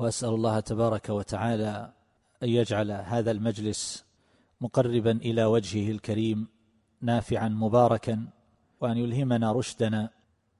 [0.00, 1.92] وأسأل الله تبارك وتعالى
[2.42, 4.04] أن يجعل هذا المجلس
[4.60, 6.48] مقربا إلى وجهه الكريم
[7.00, 8.26] نافعا مباركا
[8.80, 10.10] وأن يلهمنا رشدنا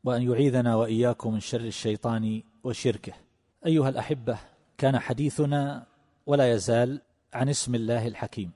[0.04, 3.12] وأن يعيذنا وإياكم من شر الشيطان وشركه.
[3.66, 4.38] أيها الأحبة
[4.78, 5.86] كان حديثنا
[6.26, 7.00] ولا يزال
[7.34, 8.50] عن اسم الله الحكيم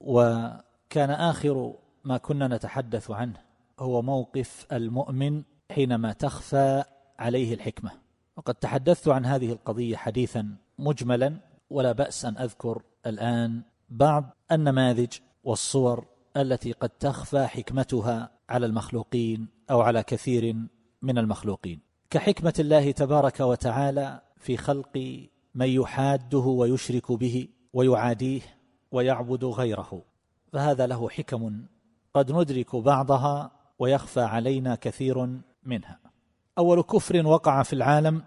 [0.00, 3.40] وكان آخر ما كنا نتحدث عنه
[3.78, 6.84] هو موقف المؤمن حينما تخفى
[7.18, 8.09] عليه الحكمة.
[8.40, 11.40] وقد تحدثت عن هذه القضية حديثا مجملا
[11.70, 16.06] ولا بأس أن أذكر الآن بعض النماذج والصور
[16.36, 20.56] التي قد تخفى حكمتها على المخلوقين أو على كثير
[21.02, 21.80] من المخلوقين.
[22.10, 28.42] كحكمة الله تبارك وتعالى في خلق من يحاده ويشرك به ويعاديه
[28.92, 30.02] ويعبد غيره.
[30.52, 31.64] فهذا له حكم
[32.14, 35.98] قد ندرك بعضها ويخفى علينا كثير منها.
[36.58, 38.22] أول كفر وقع في العالم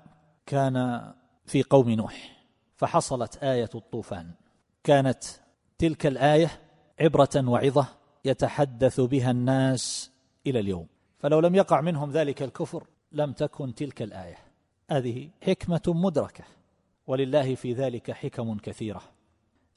[0.45, 1.13] كان
[1.45, 2.43] في قوم نوح
[2.75, 4.31] فحصلت آية الطوفان.
[4.83, 5.23] كانت
[5.77, 6.51] تلك الآية
[6.99, 7.87] عبرة وعظة
[8.25, 10.11] يتحدث بها الناس
[10.47, 10.87] إلى اليوم.
[11.19, 14.37] فلو لم يقع منهم ذلك الكفر لم تكن تلك الآية.
[14.89, 16.43] هذه حكمة مدركة
[17.07, 19.01] ولله في ذلك حكم كثيرة.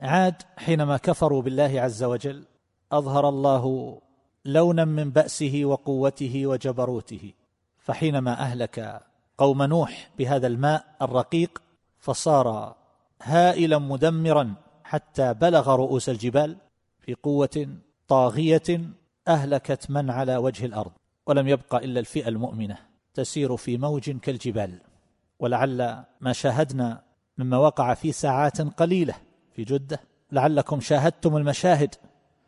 [0.00, 2.44] عاد حينما كفروا بالله عز وجل
[2.92, 3.96] أظهر الله
[4.44, 7.32] لونا من بأسه وقوته وجبروته.
[7.78, 9.02] فحينما أهلك
[9.38, 11.62] قوم نوح بهذا الماء الرقيق
[11.98, 12.76] فصار
[13.22, 16.56] هائلا مدمرا حتى بلغ رؤوس الجبال
[17.00, 17.68] في قوة
[18.08, 18.80] طاغية
[19.28, 20.92] أهلكت من على وجه الأرض
[21.26, 22.78] ولم يبق إلا الفئة المؤمنة
[23.14, 24.80] تسير في موج كالجبال.
[25.38, 27.02] ولعل ما شاهدنا
[27.38, 29.14] مما وقع في ساعات قليلة
[29.52, 30.00] في جدة
[30.32, 31.94] لعلكم شاهدتم المشاهد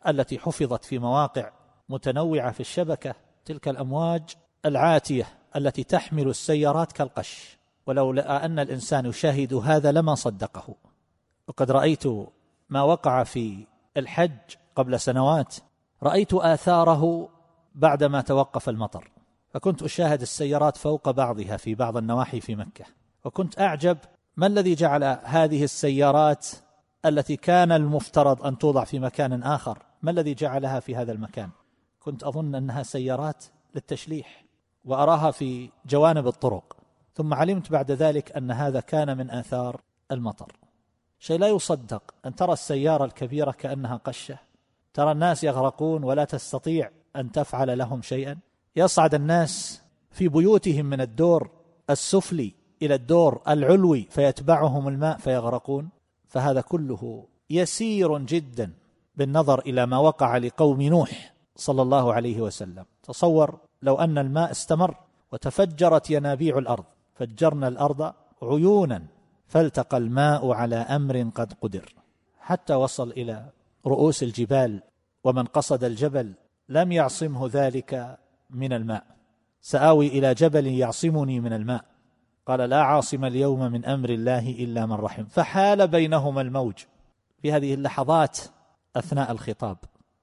[0.09, 1.51] التي حفظت في مواقع
[1.89, 4.23] متنوعة في الشبكة تلك الأمواج
[4.67, 10.75] العاتية التي تحمل السيارات كالقش ولولا أن الإنسان يشاهد هذا لما صدقه.
[11.49, 12.07] وقد رأيت
[12.69, 13.67] ما وقع في
[13.97, 14.39] الحج
[14.77, 15.57] قبل سنوات
[16.03, 17.29] رأيت آثاره
[17.75, 19.11] بعدما توقف المطر.
[19.55, 22.85] فكنت أشاهد السيارات فوق بعضها في بعض النواحي في مكة.
[23.25, 23.99] وكنت أعجب
[24.37, 26.47] ما الذي جعل هذه السيارات
[27.05, 31.51] التي كان المفترض أن توضع في مكان آخر ما الذي جعلها في هذا المكان؟
[32.01, 33.45] كنت أظن أنها سيارات
[33.75, 34.45] للتشليح.
[34.89, 36.77] وأراها في جوانب الطرق
[37.15, 39.81] ثم علمت بعد ذلك أن هذا كان من آثار
[40.13, 40.53] المطر.
[41.19, 44.39] شيء لا يصدق أن ترى السيارة الكبيرة كأنها قشة.
[44.95, 48.39] ترى الناس يغرقون ولا تستطيع أن تفعل لهم شيئا.
[48.77, 51.51] يصعد الناس في بيوتهم من الدور
[51.91, 55.89] السفلي إلى الدور العلوي فيتبعهم الماء فيغرقون.
[56.29, 58.73] فهذا كله يسير جدا
[59.17, 62.85] بالنظر إلى ما وقع لقوم نوح صلى الله عليه وسلم.
[63.03, 64.95] تصور لو أن الماء استمر
[65.33, 66.85] وتفجرت ينابيع الأرض
[67.15, 68.13] فجرنا الأرض
[68.43, 69.03] عيونا
[69.47, 71.95] فالتقى الماء على أمر قد قدر.
[72.39, 73.51] حتى وصل إلى
[73.87, 74.83] رؤوس الجبال
[75.25, 76.35] ومن قصد الجبل
[76.69, 78.19] لم يعصمه ذلك
[78.51, 79.05] من الماء.
[79.61, 81.85] سآوي إلى جبل يعصمني من الماء.
[82.47, 85.25] قال لا عاصم اليوم من أمر الله إلا من رحم.
[85.25, 86.75] فحال بينهما الموج.
[87.43, 88.39] في هذه اللحظات
[88.97, 89.77] أثناء الخطاب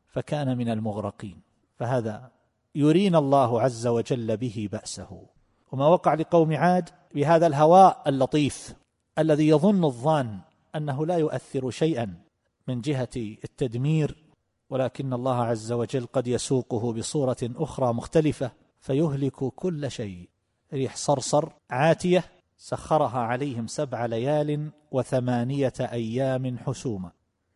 [0.08, 1.42] فكان من المغرقين.
[1.78, 2.32] فهذا
[2.76, 5.22] يرينا الله عز وجل به بأسه.
[5.72, 8.76] وما وقع لقوم عاد بهذا الهواء اللطيف
[9.20, 10.40] الذي يظن الظان
[10.76, 12.14] أنه لا يؤثر شيئا
[12.68, 14.26] من جهة التدمير
[14.70, 20.30] ولكن الله عز وجل قد يسوقه بصورة أخرى مختلفة فيهلك كل شيء.
[20.74, 22.24] ريح صرصر عاتية
[22.58, 27.12] سخرها عليهم سبع ليال وثمانية أيام حسوما.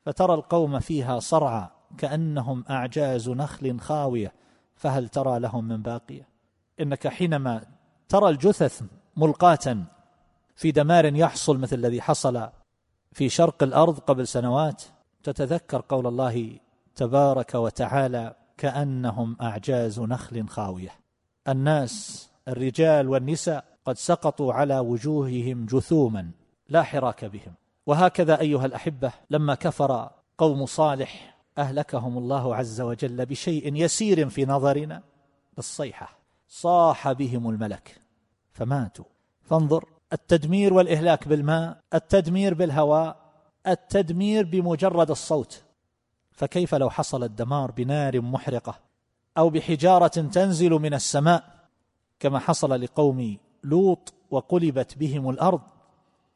[0.06, 1.68] فترى القوم فيها صرعى
[1.98, 4.34] كأنهم أعجاز نخل خاوية.
[4.80, 6.28] فهل ترى لهم من باقية؟
[6.80, 7.62] إنك حينما
[8.10, 8.84] ترى الجثث
[9.18, 9.78] ملقاة
[10.56, 12.50] في دمار يحصل مثل الذي حصل
[13.12, 14.84] في شرق الأرض قبل سنوات
[15.24, 16.60] تتذكر قول الله
[16.96, 20.92] تبارك وتعالى كأنهم أعجاز نخل خاوية.
[21.48, 26.32] الناس الرجال والنساء قد سقطوا على وجوههم جثوما
[26.70, 27.54] لا حراك بهم.
[27.86, 35.02] وهكذا أيها الأحبة لما كفر قوم صالح أهلكهم الله عز وجل بشيء يسير في نظرنا
[35.56, 36.20] بالصيحة.
[36.48, 38.02] صاح بهم الملك.
[38.52, 39.06] فماتوا.
[39.42, 43.18] فانظر التدمير والإهلاك بالماء التدمير بالهواء
[43.68, 45.64] التدمير بمجرد الصوت.
[46.32, 48.76] فكيف لو حصل الدمار بنار محرقة
[49.38, 51.44] أو بحجارة تنزل من السماء؟
[52.20, 55.62] كما حصل لقوم لوط وقلبت بهم الأرض.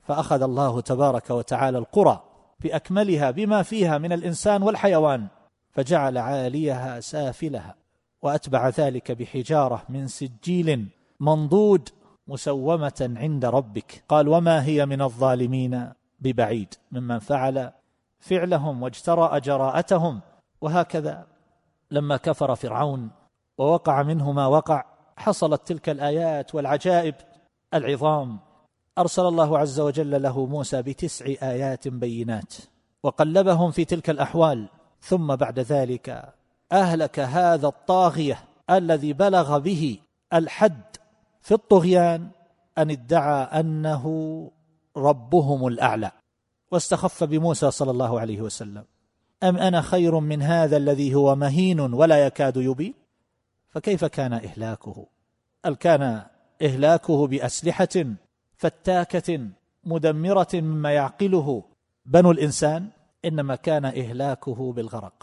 [0.01, 2.23] فأخذ الله تبارك وتعالى القرى
[2.63, 5.27] بأكملها بما فيها من الإنسان والحيوان
[5.71, 7.75] فجعل عاليها سافلها
[8.21, 10.87] وأتبع ذلك بحجارة من سجيل
[11.19, 11.89] منضود
[12.27, 14.03] مسومة عند ربك.
[14.09, 15.89] قال وما هي من الظالمين
[16.19, 17.71] ببعيد ممن فعل
[18.19, 20.21] فعلهم واجترأ جراءتهم.
[20.61, 21.27] وهكذا
[21.91, 23.09] لما كفر فرعون
[23.57, 24.85] ووقع منه ما وقع
[25.17, 27.15] حصلت تلك الآيات والعجائب
[27.73, 28.39] العظام
[28.97, 32.53] أرسل الله عز وجل له موسى بتسع آيات بينات
[33.03, 34.67] وقلبهم في تلك الأحوال.
[35.01, 36.33] ثم بعد ذلك
[36.71, 39.99] أهلك هذا الطاغية الذي بلغ به
[40.33, 40.81] الحد
[41.41, 42.29] في الطغيان
[42.77, 44.05] أن ادعى أنه
[44.97, 46.11] ربهم الأعلى.
[46.71, 48.83] واستخف بموسى صلى الله عليه وسلم.
[49.43, 52.93] أم أنا خير من هذا الذي هو مهين ولا يكاد يبين؟
[53.69, 55.05] فكيف كان إهلاكه؟
[55.65, 56.23] هل كان
[56.61, 57.87] إهلاكه بأسلحة
[58.63, 59.47] فتاكة
[59.83, 61.63] مدمرة مما يعقله
[62.05, 62.87] بنو الإنسان
[63.25, 65.13] إنما كان إهلاكه بالغرق.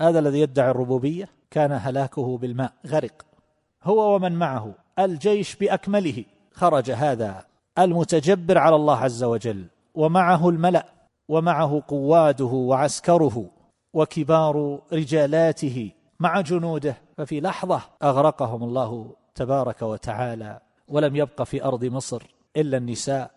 [0.00, 3.26] هذا الذي يدعي الربوبية كان هلاكه بالماء غرق.
[3.84, 6.24] هو ومن معه الجيش بأكمله.
[6.52, 7.44] خرج هذا
[7.78, 10.86] المتجبر على الله عز وجل ومعه الملأ
[11.28, 13.50] ومعه قواده وعسكره
[13.94, 15.90] وكبار رجالاته
[16.20, 16.96] مع جنوده.
[17.16, 22.35] ففي لحظة أغرقهم الله تبارك وتعالى ولم يبق في أرض مصر.
[22.56, 23.30] إلا النساء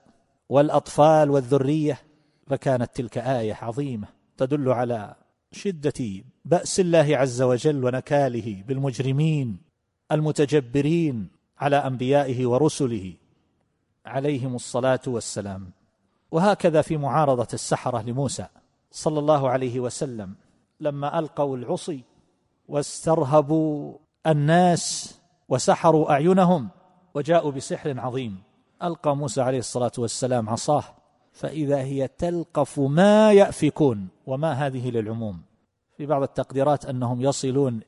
[0.49, 1.99] والأطفال والذرية
[2.47, 4.07] فكانت تلك آية عظيمة
[4.37, 5.15] تدل على
[5.51, 9.57] شدة بأس الله عز وجل ونكاله بالمجرمين
[10.11, 13.13] المتجبرين على أنبيائه ورسله
[14.05, 15.71] عليهم الصلاة والسلام.
[16.31, 18.47] وهكذا في معارضة السحرة لموسى
[18.91, 20.35] صلى الله عليه وسلم
[20.79, 22.03] لما ألقوا العصي
[22.67, 25.19] واسترهبوا الناس
[25.49, 26.69] وسحروا أعينهم
[27.13, 28.48] وجاءوا بسحر عظيم.
[28.83, 30.83] ألقى موسى عليه الصلاة والسلام عصاه
[31.31, 35.41] فإذا هي تلقف ما يأفكون وما هذه للعموم.
[35.97, 37.79] في بعض التقديرات أنهم يصلون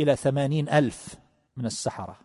[0.00, 1.14] إلى ثمانين ألف
[1.56, 2.16] من السحرة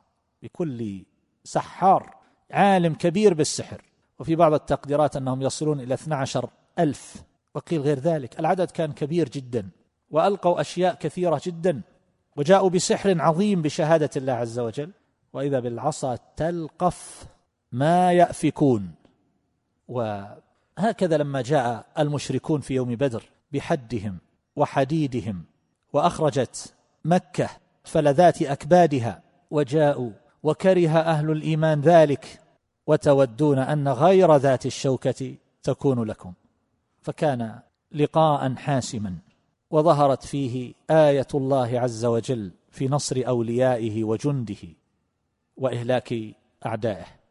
[0.43, 1.05] بكل
[1.43, 2.15] سحار
[2.51, 3.81] عالم كبير بالسحر.
[4.19, 6.49] وفي بعض التقديرات أنهم يصلون إلى 12
[6.79, 7.23] ألف
[7.55, 8.39] وقيل غير ذلك.
[8.39, 9.69] العدد كان كبير جدا
[10.11, 11.81] وألقوا أشياء كثيرة جدا
[12.35, 14.91] وجاءوا بسحر عظيم بشهادة الله عز وجل.
[15.33, 17.27] وإذا بالعصا تلقف
[17.75, 18.91] ما يأفكون.
[19.87, 23.23] وهكذا لما جاء المشركون في يوم بدر
[23.53, 24.17] بحدهم
[24.55, 25.43] وحديدهم
[25.93, 26.73] وأخرجت
[27.05, 27.49] مكة
[27.83, 30.11] فلذات أكبادها وجاءوا
[30.43, 32.41] وكره أهل الإيمان ذلك
[32.87, 36.33] وتودون أن غير ذات الشوكة تكون لكم.
[37.01, 37.59] فكان
[37.91, 39.15] لقاء حاسما
[39.71, 44.67] وظهرت فيه آية الله عز وجل في نصر أوليائه وجنده
[45.57, 46.13] وإهلاك
[46.65, 47.24] أعدائه.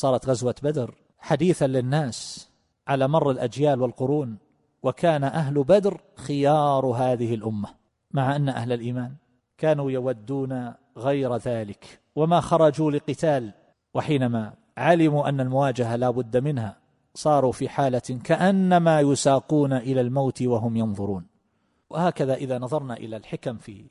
[0.00, 2.48] صارت غزوة بدر حديثا للناس
[2.88, 4.38] على مر الأجيال والقرون
[4.82, 7.68] وكان أهل بدر خيار هذه الأمة
[8.10, 9.14] مع أن أهل الإيمان
[9.58, 13.52] كانوا يودون غير ذلك وما خرجوا لقتال
[13.94, 16.76] وحينما علموا أن المواجهة لا بد منها
[17.14, 21.26] صاروا في حالة كأنما يساقون إلى الموت وهم ينظرون.
[21.90, 23.84] وهكذا إذا نظرنا إلى الحكم في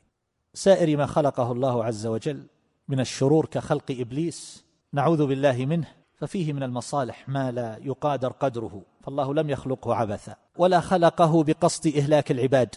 [0.53, 2.47] سائر ما خلقه الله عز وجل
[2.87, 9.33] من الشرور كخلق إبليس نعوذ بالله منه ففيه من المصالح ما لا يقادر قدره فالله
[9.33, 12.75] لم يخلقه عبثا ولا خلقه بقصد إهلاك العباد.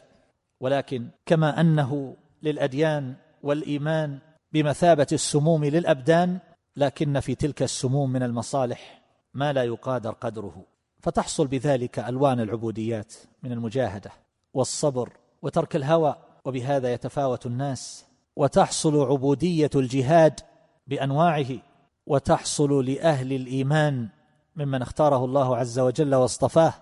[0.61, 4.19] ولكن كما أنه للأديان والإيمان
[4.53, 6.39] بمثابة السموم للأبدان
[6.77, 9.03] لكن في تلك السموم من المصالح
[9.35, 10.65] ما لا يقادر قدره.
[11.01, 14.11] فتحصل بذلك ألوان العبوديات من المجاهدة
[14.55, 18.07] والصبر وترك الهوى وبهذا يتفاوت الناس
[18.37, 20.41] وتحصل عبودية الجهاد
[20.87, 21.72] بأنواعه
[22.07, 24.09] وتحصل لأهل الإيمان
[24.57, 26.75] ممن اختاره الله عز وجل واصطفاه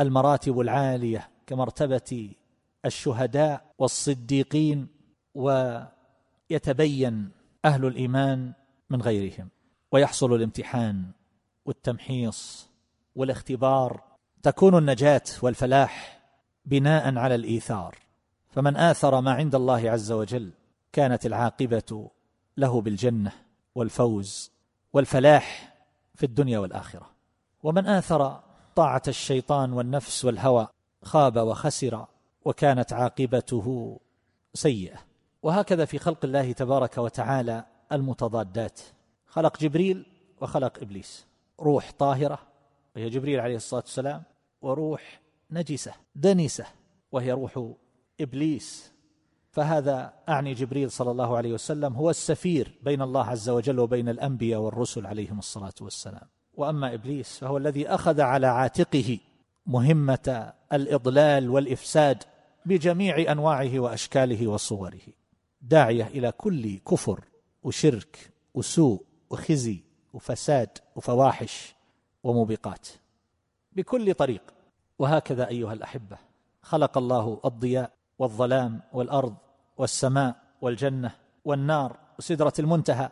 [0.00, 2.30] المراتب العالية كمرتبة
[2.84, 4.88] الشهداء والصديقين
[5.34, 7.30] ويتبين
[7.64, 8.52] أهل الإيمان
[8.90, 9.48] من غيرهم.
[9.92, 11.04] ويحصل الامتحان
[11.64, 12.68] والتمحيص
[13.14, 14.02] والاختبار.
[14.42, 16.22] تكون النجاة والفلاح
[16.64, 17.98] بناء على الإيثار.
[18.50, 20.50] فمن آثر ما عند الله عز وجل
[20.92, 22.10] كانت العاقبة
[22.56, 23.32] له بالجنة
[23.74, 24.59] والفوز
[24.92, 25.74] والفلاح
[26.14, 27.10] في الدنيا والآخرة.
[27.62, 28.40] ومن آثر
[28.76, 30.68] طاعة الشيطان والنفس والهوى
[31.02, 32.06] خاب وخسر
[32.44, 33.98] وكانت عاقبته
[34.54, 34.98] سيئة.
[35.42, 38.80] وهكذا في خلق الله تبارك وتعالى المتضادات.
[39.26, 40.06] خلق جبريل
[40.40, 41.26] وخلق إبليس.
[41.60, 42.38] روح طاهرة
[42.96, 44.22] وهي جبريل عليه الصلاة والسلام
[44.62, 45.20] وروح
[45.50, 46.66] نجسة دنسة
[47.12, 47.72] وهي روح
[48.20, 48.92] إبليس.
[49.50, 54.60] فهذا أعني جبريل صلى الله عليه وسلم هو السفير بين الله عز وجل وبين الأنبياء
[54.60, 56.28] والرسل عليهم الصلاة والسلام.
[56.54, 59.18] وأما إبليس فهو الذي أخذ على عاتقه
[59.66, 62.22] مهمة الإضلال والإفساد
[62.66, 65.00] بجميع أنواعه وأشكاله وصوره.
[65.62, 67.24] داعية إلى كل كفر
[67.62, 71.74] وشرك وسوء وخزي وفساد وفواحش
[72.22, 72.88] وموبقات
[73.72, 74.42] بكل طريق.
[74.98, 76.18] وهكذا أيها الأحبة
[76.62, 79.34] خلق الله الضياء والظلام والأرض
[79.78, 81.10] والسماء والجنة
[81.44, 83.08] والنار وسدرة المنتهى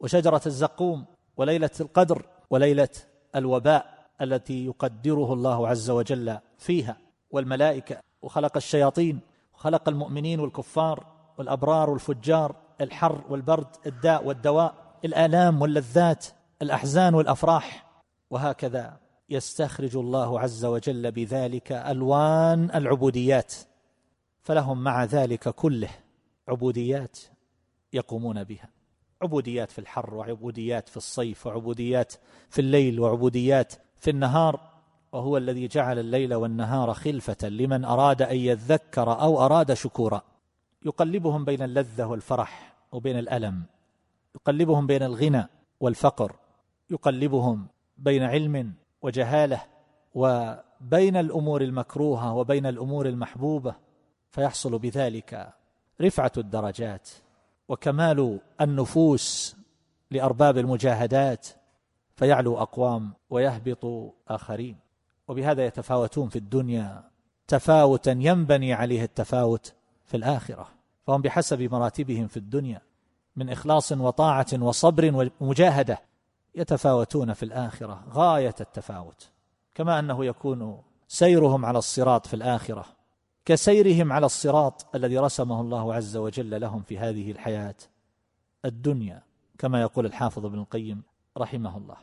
[0.00, 1.04] وشجرة الزقوم
[1.36, 2.88] وليلة القدر وليلة
[3.36, 6.96] الوباء التي يقدره الله عز وجل فيها
[7.30, 9.20] والملائكة وخلق الشياطين
[9.54, 11.06] وخلق المؤمنين والكفار
[11.38, 16.26] والأبرار والفجار الحر والبرد الداء والدواء الآلام واللذات
[16.62, 17.86] الأحزان والأفراح
[18.30, 18.96] وهكذا
[19.28, 23.54] يستخرج الله عز وجل بذلك ألوان العبوديات
[24.42, 25.90] فلهم مع ذلك كله
[26.48, 27.18] عبوديات
[27.92, 28.68] يقومون بها.
[29.22, 32.12] عبوديات في الحر وعبوديات في الصيف وعبوديات
[32.50, 34.60] في الليل وعبوديات في النهار
[35.12, 40.22] وهو الذي جعل الليل والنهار خلفة لمن أراد أن يذكر أو أراد شكورا.
[40.86, 43.62] يقلبهم بين اللذة والفرح وبين الألم.
[44.34, 45.46] يقلبهم بين الغنى
[45.80, 46.36] والفقر.
[46.90, 47.66] يقلبهم
[47.98, 49.62] بين علم وجهالة
[50.14, 53.74] وبين الأمور المكروهة وبين الأمور المحبوبة.
[54.32, 55.52] فيحصل بذلك
[56.00, 57.10] رفعة الدرجات
[57.68, 59.56] وكمال النفوس
[60.10, 61.48] لأرباب المجاهدات
[62.16, 64.76] فيعلو أقوام ويهبط آخرين.
[65.28, 67.04] وبهذا يتفاوتون في الدنيا
[67.48, 69.74] تفاوتا ينبني عليه التفاوت
[70.04, 70.68] في الآخرة
[71.06, 72.80] فهم بحسب مراتبهم في الدنيا
[73.36, 76.00] من إخلاص وطاعة وصبر ومجاهدة
[76.54, 79.30] يتفاوتون في الآخرة غاية التفاوت.
[79.74, 82.84] كما أنه يكون سيرهم على الصراط في الآخرة.
[83.44, 87.74] كسيرهم على الصراط الذي رسمه الله عز وجل لهم في هذه الحياة
[88.64, 89.22] الدنيا
[89.58, 91.02] كما يقول الحافظ ابن القيم
[91.38, 91.96] رحمه الله.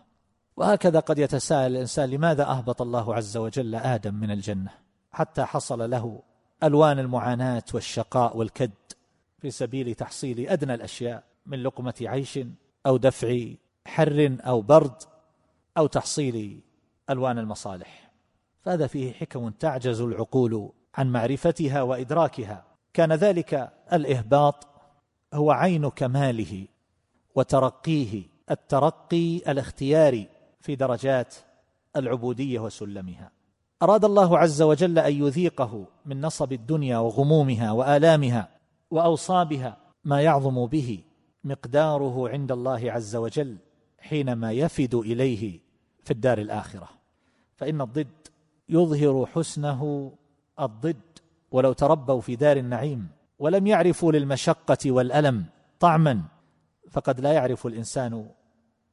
[0.58, 4.72] وهكذا قد يتساءل الإنسان لماذا أهبط الله عز وجل آدم من الجنة؟
[5.12, 6.22] حتى حصل له
[6.63, 8.72] ألوان المعاناة والشقاء والكد
[9.38, 12.39] في سبيل تحصيل أدنى الأشياء من لقمة عيش
[12.86, 13.53] أو دفع
[13.86, 15.03] حر أو برد
[15.77, 16.62] أو تحصيل
[17.10, 18.12] ألوان المصالح.
[18.62, 22.65] فهذا فيه حكم تعجز العقول عن معرفتها وإدراكها.
[22.94, 24.68] كان ذلك الإهباط
[25.34, 26.68] هو عين كماله
[27.36, 30.27] وترقيه الترقي الاختياري
[30.62, 31.36] في درجات
[31.96, 33.32] العبودية وسلمها.
[33.82, 38.50] أراد الله عز وجل أن يذيقه من نصب الدنيا وغمومها وآلامها
[38.91, 41.03] وأوصابها ما يعظم به
[41.44, 43.58] مقداره عند الله عز وجل
[44.00, 45.60] حينما يفد إليه
[46.03, 46.89] في الدار الآخرة.
[47.56, 48.27] فإن الضد
[48.70, 50.12] يظهر حسنه
[50.66, 51.01] الضد
[51.51, 53.08] ولو تربوا في دار النعيم
[53.39, 55.46] ولم يعرفوا للمشقة والألم
[55.80, 56.24] طعما
[56.92, 58.30] فقد لا يعرف الإنسان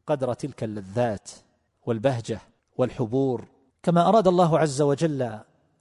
[0.07, 1.31] قدر تلك اللذات
[1.87, 2.41] والبهجة
[2.77, 3.49] والحبور.
[3.83, 5.23] كما أراد الله عز وجل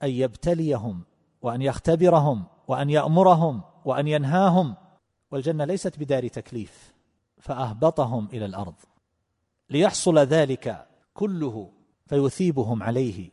[0.02, 1.00] أن يبتليهم
[1.42, 4.74] وأن يختبرهم وأن يأمرهم وأن ينهاهم
[5.30, 6.94] والجنة ليست بدار تكليف
[7.38, 8.74] فأهبطهم إلى الأرض.
[9.70, 11.70] ليحصل ذلك كله
[12.06, 13.30] فيثيبهم عليه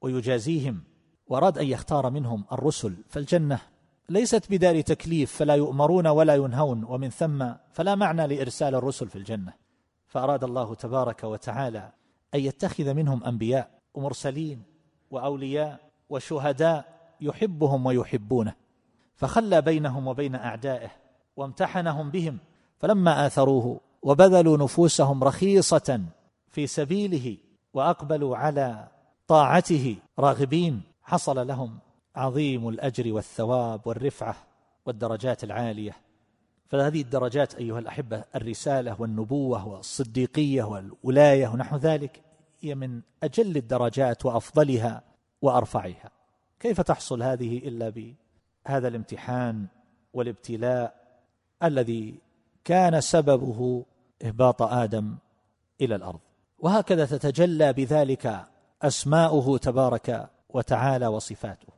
[0.00, 0.82] ويجازيهم
[1.28, 3.60] وأراد أن يختار منهم الرسل فالجنة
[4.08, 9.52] ليست بدار تكليف فلا يؤمرون ولا ينهون ومن ثم فلا معنى لإرسال الرسل في الجنة.
[10.06, 11.92] فأراد الله تبارك وتعالى
[12.34, 14.62] أن يتخذ منهم أنبياء ومرسلين
[15.10, 16.84] وأولياء وشهداء
[17.20, 18.54] يحبهم ويحبونه.
[19.14, 20.90] فخلى بينهم وبين أعدائه
[21.36, 22.38] وامتحنهم بهم
[22.78, 26.00] فلما آثروه وبذلوا نفوسهم رخيصة
[26.48, 27.36] في سبيله
[27.74, 28.88] وأقبلوا على
[29.28, 30.82] طاعته راغبين.
[31.06, 31.78] حصل لهم
[32.16, 34.36] عظيم الأجر والثواب والرفعة
[34.86, 35.96] والدرجات العالية.
[36.68, 42.22] فهذه الدرجات أيها الأحبة الرسالة والنبوة والصديقية والولاية ونحو ذلك
[42.60, 45.02] هي من أجل الدرجات وأفضلها
[45.42, 46.10] وأرفعها.
[46.60, 49.66] كيف تحصل هذه إلا بهذا الامتحان
[50.12, 50.94] والابتلاء
[51.62, 52.18] الذي
[52.64, 53.84] كان سببه
[54.24, 55.16] إهباط آدم
[55.80, 56.20] إلى الأرض؟
[56.58, 58.46] وهكذا تتجلى بذلك
[58.82, 61.72] أسماؤه تبارك وتعالى وصفاته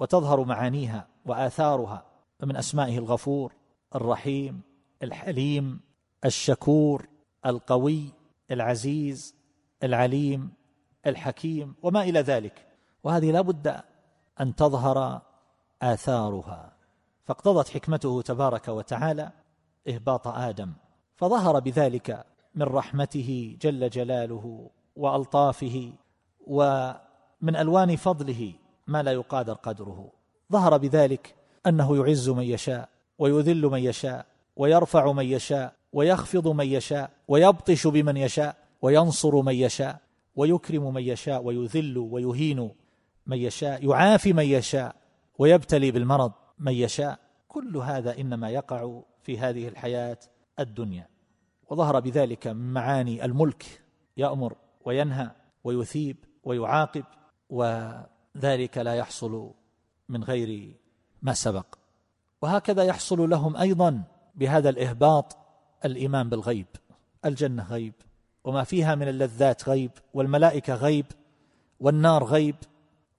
[0.00, 2.04] وتظهر معانيها وآثارها
[2.38, 3.52] فمن أسمائه الغفور
[3.94, 4.60] الرحيم
[5.02, 5.80] الحليم
[6.24, 7.08] الشكور
[7.46, 8.12] القوي
[8.50, 9.34] العزيز
[9.82, 10.52] العليم
[11.06, 12.66] الحكيم وما إلى ذلك.
[13.04, 13.82] وهذه لا بد
[14.40, 15.22] أن تظهر
[15.82, 16.72] آثارها.
[17.24, 19.30] فاقتضت حكمته تبارك وتعالى
[19.88, 20.72] إهباط آدم
[21.16, 22.24] فظهر بذلك
[22.54, 25.92] من رحمته جل جلاله وألطافه
[27.42, 28.52] ومن ألوان فضله
[28.86, 30.12] ما لا يقادر قدره.
[30.52, 31.34] ظهر بذلك
[31.66, 38.16] أنه يعز من يشاء ويذل من يشاء ويرفع من يشاء ويخفض من يشاء ويبطش بمن
[38.16, 40.00] يشاء وينصر من يشاء
[40.36, 42.70] ويكرم من يشاء ويذل ويهين
[43.26, 44.96] من يشاء يعافي من يشاء
[45.38, 47.18] ويبتلي بالمرض من يشاء.
[47.48, 50.18] كل هذا إنما يقع في هذه الحياة
[50.60, 51.08] الدنيا.
[51.70, 53.82] وظهر بذلك من معاني الملك
[54.16, 55.30] يأمر وينهى
[55.64, 57.04] ويثيب ويعاقب
[57.50, 59.50] وذلك لا يحصل
[60.08, 60.74] من غير
[61.22, 61.66] ما سبق.
[62.42, 64.02] وهكذا يحصل لهم أيضا
[64.34, 65.36] بهذا الإهباط
[65.84, 66.66] الإيمان بالغيب.
[67.24, 67.94] الجنة غيب
[68.44, 71.06] وما فيها من اللذات غيب والملائكة غيب
[71.80, 72.56] والنار غيب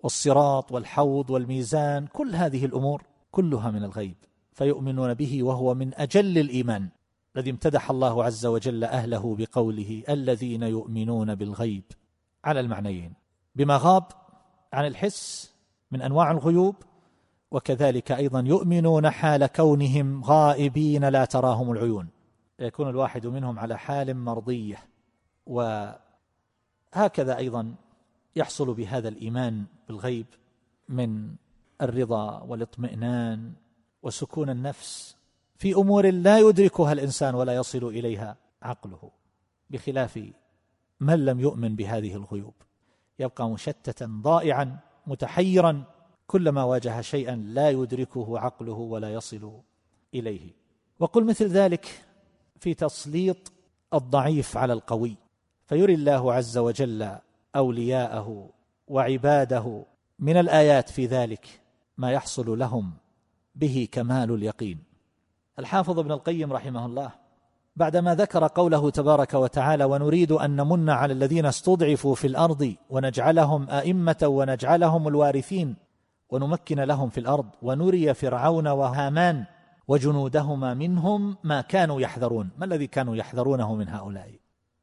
[0.03, 4.15] والصراط والحوض والميزان كل هذه الأمور كلها من الغيب.
[4.53, 6.89] فيؤمنون به وهو من أجل الإيمان
[7.35, 11.83] الذي امتدح الله عز وجل أهله بقوله الذين يؤمنون بالغيب
[12.43, 13.13] على المعنيين.
[13.55, 14.03] بما غاب
[14.73, 15.53] عن الحس
[15.91, 16.75] من أنواع الغيوب
[17.51, 22.07] وكذلك أيضا يؤمنون حال كونهم غائبين لا تراهم العيون.
[22.59, 24.77] يكون الواحد منهم على حال مرضية.
[25.45, 27.75] وهكذا أيضا
[28.35, 30.25] يحصل بهذا الإيمان بالغيب
[30.89, 31.35] من
[31.81, 33.53] الرضا والاطمئنان
[34.03, 35.15] وسكون النفس
[35.57, 39.11] في أمور لا يدركها الإنسان ولا يصل إليها عقله
[39.69, 40.19] بخلاف
[40.99, 42.53] من لم يؤمن بهذه الغيوب.
[43.19, 45.83] يبقى مشتتا ضائعا متحيرا
[46.27, 49.61] كلما واجه شيئا لا يدركه عقله ولا يصل
[50.13, 50.51] إليه.
[50.99, 52.05] وقل مثل ذلك
[52.59, 53.51] في تسليط
[53.93, 55.15] الضعيف على القوي.
[55.65, 57.15] فيري الله عز وجل
[57.55, 58.49] أولياءه
[58.87, 59.85] وعباده
[60.19, 61.61] من الآيات في ذلك
[61.97, 62.91] ما يحصل لهم
[63.55, 64.83] به كمال اليقين.
[65.59, 67.20] الحافظ ابن القيم رحمه الله
[67.81, 74.17] بعدما ذكر قوله تبارك وتعالى ونريد أن نمن على الذين استضعفوا في الأرض ونجعلهم أئمة
[74.23, 75.75] ونجعلهم الوارثين
[76.29, 79.45] ونمكن لهم في الأرض ونري فرعون وهامان
[79.87, 82.49] وجنودهما منهم ما كانوا يحذرون.
[82.57, 84.31] ما الذي كانوا يحذرونه من هؤلاء؟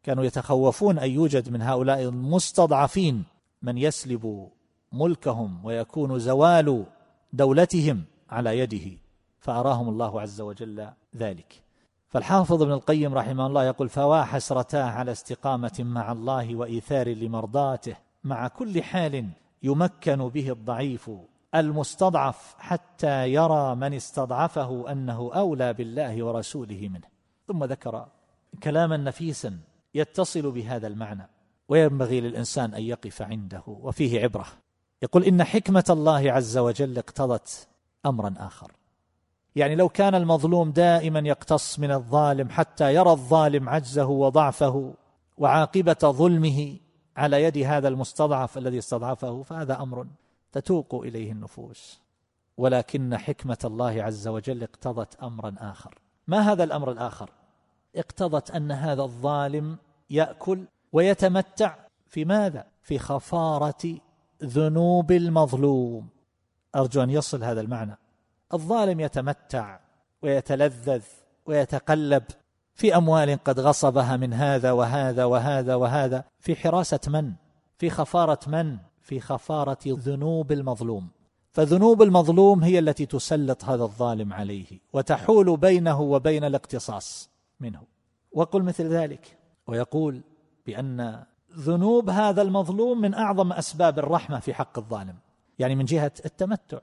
[0.02, 3.24] كانوا يتخوفون أن يوجد من هؤلاء المستضعفين
[3.62, 4.48] من يسلب
[4.92, 6.84] ملكهم ويكون زوال
[7.32, 8.98] دولتهم على يده.
[9.40, 11.67] فأراهم الله عز وجل ذلك.
[12.08, 18.48] فالحافظ ابن القيم رحمه الله يقول فوا حسرتاه على استقامة مع الله وإيثار لمرضاته مع
[18.48, 19.28] كل حال
[19.62, 21.10] يمكن به الضعيف
[21.54, 27.06] المستضعف حتى يرى من استضعفه أنه أولى بالله ورسوله منه.
[27.48, 28.06] ثم ذكر
[28.62, 29.58] كلاما نفيسا
[29.94, 31.28] يتصل بهذا المعنى
[31.68, 34.46] وينبغي للإنسان أن يقف عنده وفيه عبرة.
[35.02, 37.68] يقول إن حكمة الله عز وجل اقتضت
[38.06, 38.72] أمرا آخر.
[39.58, 44.94] يعني لو كان المظلوم دائما يقتص من الظالم حتى يرى الظالم عجزه وضعفه
[45.38, 46.76] وعاقبة ظلمه
[47.16, 50.06] على يد هذا المستضعف الذي استضعفه فهذا أمر
[50.52, 52.00] تتوق إليه النفوس.
[52.56, 55.98] ولكن حكمة الله عز وجل اقتضت أمرا آخر.
[56.26, 57.30] ما هذا الأمر الآخر؟
[57.96, 59.76] اقتضت أن هذا الظالم
[60.10, 61.74] يأكل ويتمتع
[62.06, 63.98] في ماذا؟ في خفارة
[64.44, 66.08] ذنوب المظلوم.
[66.76, 67.98] أرجو أن يصل هذا المعنى.
[68.54, 69.78] الظالم يتمتع
[70.22, 71.02] ويتلذذ
[71.46, 72.22] ويتقلب
[72.74, 77.32] في أموال قد غصبها من هذا وهذا وهذا وهذا في حراسة من؟
[77.78, 81.08] في خفارة من؟ في خفارة ذنوب المظلوم.
[81.52, 87.30] فذنوب المظلوم هي التي تسلط هذا الظالم عليه وتحول بينه وبين الاقتصاص
[87.60, 87.82] منه.
[88.32, 90.20] وقل مثل ذلك ويقول
[90.66, 91.24] بأن
[91.58, 95.14] ذنوب هذا المظلوم من أعظم أسباب الرحمة في حق الظالم.
[95.58, 96.78] يعني من جهة التمتع.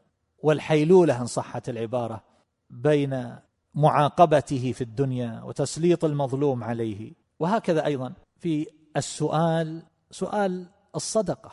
[0.45, 2.23] والحيلولة ان صحت العبارة
[2.69, 3.36] بين
[3.75, 7.13] معاقبته في الدنيا وتسليط المظلوم عليه.
[7.39, 11.51] وهكذا أيضا في السؤال سؤال الصدقة.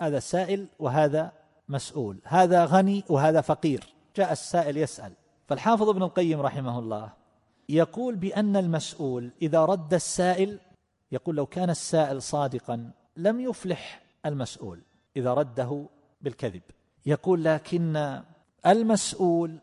[0.00, 1.32] هذا سائل وهذا
[1.68, 2.20] مسؤول.
[2.24, 3.84] هذا غني وهذا فقير.
[4.16, 5.12] جاء السائل يسأل.
[5.48, 7.12] فالحافظ ابن القيم رحمه الله
[7.68, 10.58] يقول بأن المسؤول إذا رد السائل
[11.12, 14.82] يقول لو كان السائل صادقا لم يفلح المسؤول
[15.16, 15.86] إذا رده
[16.20, 16.62] بالكذب.
[17.06, 18.20] يقول لكن
[18.66, 19.58] المسؤول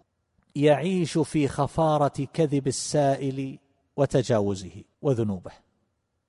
[0.55, 3.59] يعيش في خفارة كذب السائل
[3.97, 5.51] وتجاوزه وذنوبه.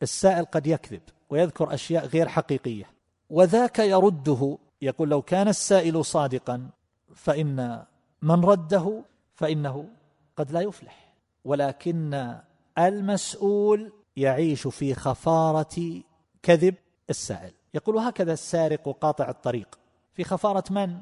[0.03, 2.85] السائل قد يكذب ويذكر أشياء غير حقيقية
[3.31, 6.71] وذاك يرده يقول لو كان السائل صادقا
[7.15, 7.85] فإن
[8.23, 9.03] من رده
[9.35, 9.89] فإنه
[10.37, 11.15] قد لا يفلح.
[11.45, 12.35] ولكن
[12.79, 16.03] المسؤول يعيش في خفارة
[16.43, 16.75] كذب
[17.11, 17.53] السائل.
[17.75, 19.79] يقول هكذا السارق قاطع الطريق.
[20.15, 20.99] في خفارة من؟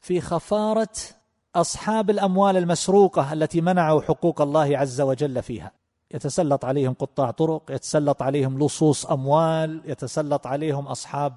[0.00, 0.88] في خفارة
[1.56, 5.72] أصحاب الأموال المسروقة التي منعوا حقوق الله عز وجل فيها.
[6.14, 11.36] يتسلط عليهم قطاع طرق يتسلط عليهم لصوص أموال يتسلط عليهم أصحاب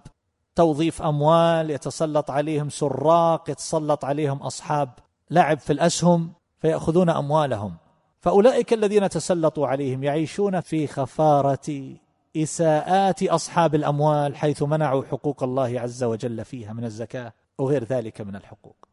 [0.55, 4.89] توظيف أموال يتسلط عليهم سراق يتسلط عليهم أصحاب
[5.31, 7.77] لعب في الأسهم فيأخذون أموالهم.
[8.19, 11.95] فأولئك الذين تسلطوا عليهم يعيشون في خفارة
[12.35, 18.35] إساءات أصحاب الأموال حيث منعوا حقوق الله عز وجل فيها من الزكاة وغير ذلك من
[18.35, 18.87] الحقوق.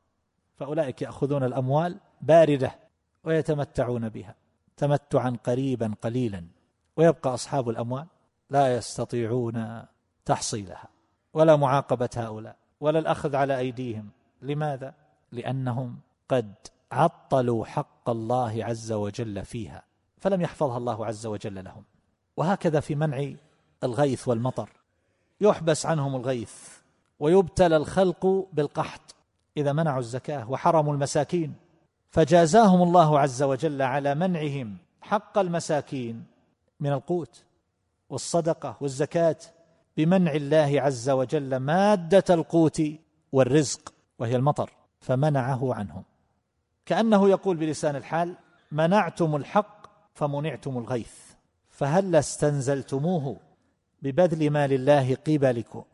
[0.56, 2.78] فأولئك يأخذون الأموال باردة
[3.24, 4.34] ويتمتعون بها
[4.76, 6.44] تمتعا قريبا قليلا
[6.96, 8.06] ويبقى أصحاب الأموال
[8.50, 9.82] لا يستطيعون
[10.24, 10.88] تحصيلها
[11.34, 14.08] ولا معاقبة هؤلاء ولا الأخذ على أيديهم.
[14.42, 14.94] لماذا؟
[15.32, 15.98] لأنهم
[16.28, 16.54] قد
[16.92, 19.82] عطلوا حق الله عز وجل فيها
[20.18, 21.84] فلم يحفظها الله عز وجل لهم.
[22.38, 23.32] وهكذا في منع
[23.84, 24.68] الغيث والمطر.
[25.40, 26.52] يحبس عنهم الغيث
[27.20, 29.14] ويبتلى الخلق بالقحط
[29.56, 31.54] إذا منعوا الزكاة وحرموا المساكين.
[32.10, 36.24] فجازاهم الله عز وجل على منعهم حق المساكين
[36.80, 37.44] من القوت
[38.10, 39.36] والصدقة والزكاة
[39.96, 42.82] بمنع الله عز وجل مادة القوت
[43.32, 44.70] والرزق وهي المطر.
[45.00, 46.02] فمنعه عنهم.
[46.86, 48.34] كأنه يقول بلسان الحال
[48.72, 51.27] منعتم الحق فمنعتم الغيث.
[51.78, 53.36] فهل استنزلتموه
[54.02, 55.84] ببذل مال الله قبلكم؟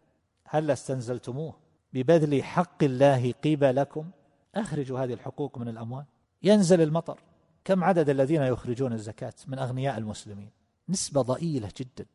[0.48, 1.54] هل استنزلتموه
[1.92, 4.10] ببذل حق الله قبلكم؟
[4.54, 6.04] أخرجوا هذه الحقوق من الأموال.
[6.42, 7.20] ينزل المطر.
[7.64, 10.50] كم عدد الذين يخرجون الزكاة من أغنياء المسلمين؟
[10.88, 12.06] نسبة ضئيلة جدا.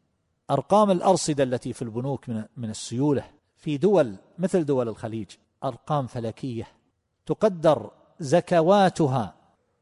[0.51, 3.23] أرقام الأرصدة التي في البنوك من من السيولة
[3.57, 5.27] في دول مثل دول الخليج
[5.63, 6.67] أرقام فلكية.
[7.25, 9.35] تقدر زكواتها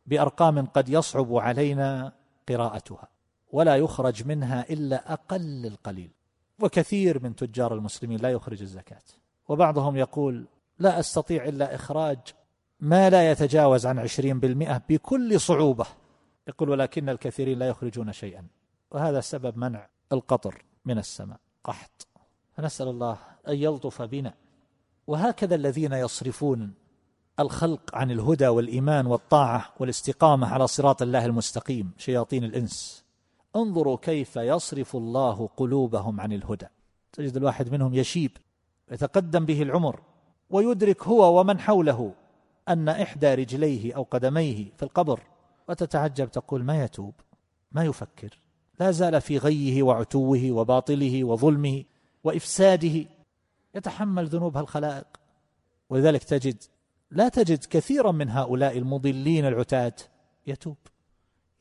[0.06, 2.13] بأرقام قد يصعب علينا
[2.50, 3.17] قراءتها.
[3.52, 6.12] ولا يخرج منها إلا أقل القليل.
[6.60, 9.04] وكثير من تجار المسلمين لا يخرج الزكاة.
[9.48, 10.48] وبعضهم يقول
[10.80, 12.20] لا أستطيع إلا إخراج
[12.80, 15.86] ما لا يتجاوز عن عشرين بالمئة بكل صعوبة.
[16.48, 18.48] يقول ولكن الكثيرين لا يخرجون شيئا.
[18.92, 21.40] وهذا سبب منع القطر من السماء.
[21.64, 22.08] قحط.
[22.54, 24.34] فنسأل الله أن يلطف بنا.
[25.08, 26.74] وهكذا الذين يصرفون
[27.40, 33.07] الخلق عن الهدى والإيمان والطاعة والاستقامة على صراط الله المستقيم شياطين الإنس.
[33.56, 36.68] انظروا كيف يصرف الله قلوبهم عن الهدى.
[37.14, 38.32] تجد الواحد منهم يشيب
[38.92, 40.00] يتقدم به العمر
[40.50, 42.14] ويدرك هو ومن حوله
[42.70, 45.20] أن إحدى رجليه أو قدميه في القبر
[45.70, 47.14] وتتعجب تقول ما يتوب؟
[47.72, 48.40] ما يفكر؟
[48.80, 51.84] لا زال في غيه وعتوه وباطله وظلمه
[52.24, 53.06] وإفساده
[53.76, 55.08] يتحمل ذنوب الخلائق
[55.90, 56.64] ولذلك تجد
[57.12, 59.94] لا تجد كثيرا من هؤلاء المضلين العتاة
[60.48, 60.78] يتوب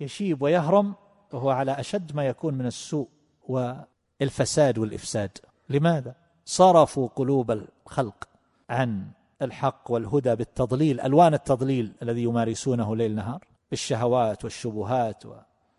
[0.00, 0.94] يشيب ويهرم
[1.36, 3.08] وهو على أشد ما يكون من السوء
[3.48, 5.38] والفساد والإفساد.
[5.68, 8.28] لماذا؟ صرفوا قلوب الخلق
[8.70, 9.10] عن
[9.42, 15.34] الحق والهدى بالتضليل ألوان التضليل الذي يمارسونه ليل نهار بالشهوات والشبهات و...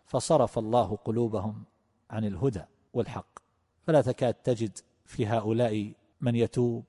[0.06, 1.64] فصرف الله قلوبهم
[2.10, 3.38] عن الهدى والحق.
[3.82, 6.84] فلا تكاد تجد في هؤلاء من يتوب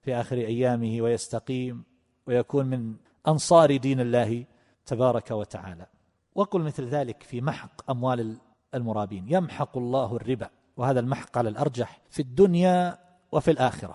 [0.00, 1.84] في آخر أيامه ويستقيم
[2.26, 2.94] ويكون من
[3.28, 4.44] أنصار دين الله
[4.86, 5.86] تبارك وتعالى.
[6.34, 8.36] وقل مثل ذلك في محق أموال
[8.74, 9.24] المرابين.
[9.28, 12.98] يمحق الله الربا وهذا المحق على الأرجح في الدنيا
[13.32, 13.94] وفي الآخرة.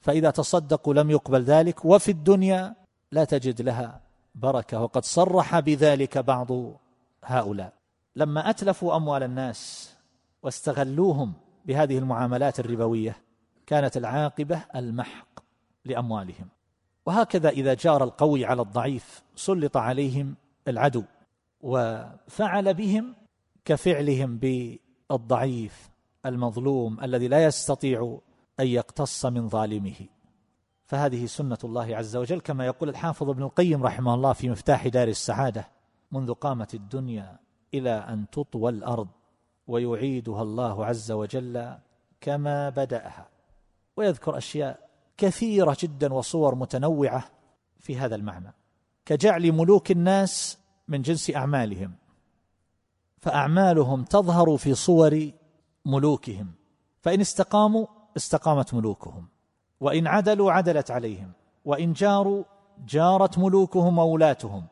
[0.00, 2.74] فإذا تصدقوا لم يقبل ذلك وفي الدنيا
[3.12, 4.00] لا تجد لها
[4.34, 4.80] بركة.
[4.82, 6.48] وقد صرح بذلك بعض
[7.24, 7.72] هؤلاء.
[8.16, 9.92] لما أتلفوا أموال الناس
[10.42, 11.32] واستغلوهم
[11.66, 13.16] بهذه المعاملات الربوية
[13.66, 15.40] كانت العاقبة المحق
[15.84, 16.48] لأموالهم.
[17.06, 20.34] وهكذا إذا جار القوي على الضعيف سلط عليهم
[20.68, 21.04] العدو.
[21.62, 23.14] وفعل بهم
[23.64, 25.90] كفعلهم بالضعيف
[26.26, 28.18] المظلوم الذي لا يستطيع
[28.60, 30.06] أن يقتص من ظالمه.
[30.84, 35.08] فهذه سنة الله عز وجل كما يقول الحافظ ابن القيم رحمه الله في مفتاح دار
[35.08, 35.68] السعادة
[36.12, 37.38] منذ قامت الدنيا
[37.74, 39.08] إلى أن تطوى الأرض
[39.66, 41.74] ويعيدها الله عز وجل
[42.20, 43.28] كما بدأها.
[43.96, 47.24] ويذكر أشياء كثيرة جدا وصور متنوعة
[47.78, 48.54] في هذا المعنى.
[49.06, 50.61] كجعل ملوك الناس
[50.92, 51.92] من جنس أعمالهم
[53.18, 55.30] فأعمالهم تظهر في صور
[55.84, 56.50] ملوكهم
[57.00, 59.28] فإن استقاموا استقامت ملوكهم
[59.80, 61.32] وإن عدلوا عدلت عليهم
[61.64, 62.44] وإن جاروا
[62.86, 64.64] جارت ملوكهم وولاتهم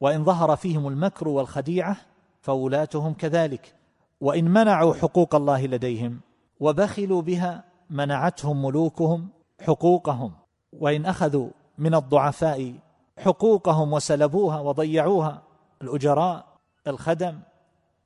[0.00, 1.96] وإن ظهر فيهم المكر والخديعة
[2.40, 3.74] فولاتهم كذلك
[4.20, 6.20] وإن منعوا حقوق الله لديهم
[6.60, 9.28] وبخلوا بها منعتهم ملوكهم
[9.60, 10.32] حقوقهم
[10.72, 12.74] وإن أخذوا من الضعفاء
[13.18, 15.42] حقوقهم وسلبوها وضيعوها.
[15.82, 16.46] الأجراء
[16.86, 17.40] الخدم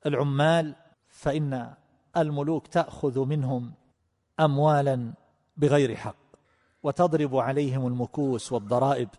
[0.05, 0.75] العمال.
[1.09, 1.73] فإن
[2.17, 3.73] الملوك تأخذ منهم
[4.39, 5.13] اموالا
[5.57, 6.15] بغير حق
[6.83, 9.09] وتضرب عليهم المكوس والضرائب.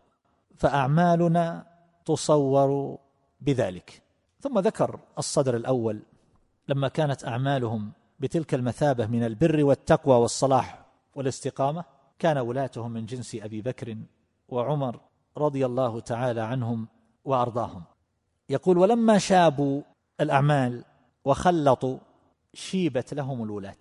[0.57, 1.66] فأعمالنا
[2.05, 2.98] تصور
[3.40, 4.03] بذلك.
[4.40, 6.03] ثم ذكر الصدر الأول.
[6.68, 11.85] لما كانت أعمالهم بتلك المثابة من البر والتقوى والصلاح والاستقامة
[12.18, 13.96] كان ولاتهم من جنس أبي بكر
[14.48, 15.00] وعمر.
[15.38, 16.88] رضي الله تعالى عنهم
[17.25, 17.83] وأرضاهم.
[18.49, 19.83] يقول ولما شابوا
[20.21, 20.85] الأعمال
[21.25, 21.99] وخلطوا
[22.55, 23.77] شيبت لهم الولاة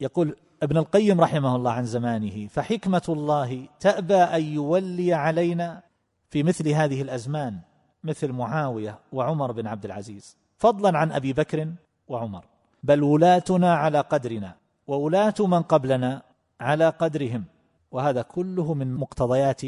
[0.00, 5.82] يقول ابن القيم رحمه الله عن زمانه فحكمة الله تأبى أن يولي علينا
[6.30, 7.58] في مثل هذه الأزمان
[8.04, 11.72] مثل معاوية وعمر بن عبد العزيز فضلا عن أبي بكر
[12.08, 12.44] وعمر.
[12.82, 16.22] بل ولاتنا على قدرنا وولاة من قبلنا
[16.60, 17.44] على قدرهم
[17.90, 19.62] وهذا كله من مقتضيات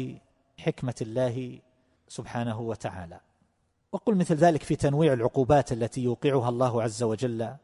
[0.65, 1.59] حكمة الله
[2.07, 3.19] سبحانه وتعالى.
[3.91, 7.55] وقل مثل ذلك في تنويع العقوبات التي يوقعها الله عز وجل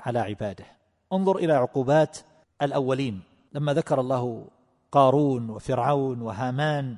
[0.00, 0.64] على عباده.
[1.12, 2.18] انظر إلى عقوبات
[2.62, 3.22] الأولين.
[3.52, 4.44] لما ذكر الله
[4.92, 6.96] قارون وفرعون وهامان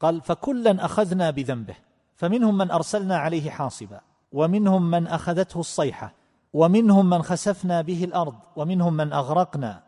[0.00, 1.74] قال فكلا أخذنا بذنبه.
[2.16, 4.00] فمنهم من أرسلنا عليه حاصبا
[4.32, 6.14] ومنهم من أخذته الصيحة
[6.52, 9.82] ومنهم من خسفنا به الأرض ومنهم من أغرقنا.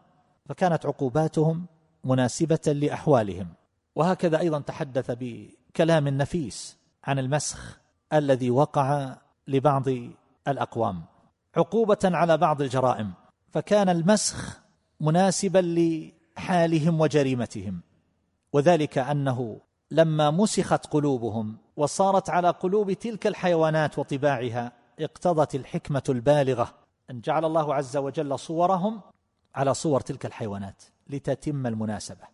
[0.46, 1.66] فكانت عقوباتهم
[2.04, 3.48] مناسبة لأحوالهم.
[3.96, 7.78] وهكذا أيضا تحدث بكلام نفيس عن المسخ
[8.12, 9.16] الذي وقع
[9.48, 9.84] لبعض
[10.48, 11.02] الأقوام.
[11.56, 13.12] عقوبة على بعض الجرائم
[13.50, 14.60] فكان المسخ
[15.00, 17.80] مناسبا لحالهم وجريمتهم.
[18.52, 26.74] وذلك أنه لما مسخت قلوبهم وصارت على قلوب تلك الحيوانات وطباعها اقتضت الحكمة البالغة
[27.10, 29.00] أن جعل الله عز وجل صورهم
[29.54, 32.24] على صور تلك الحيوانات لتتم المناسبة.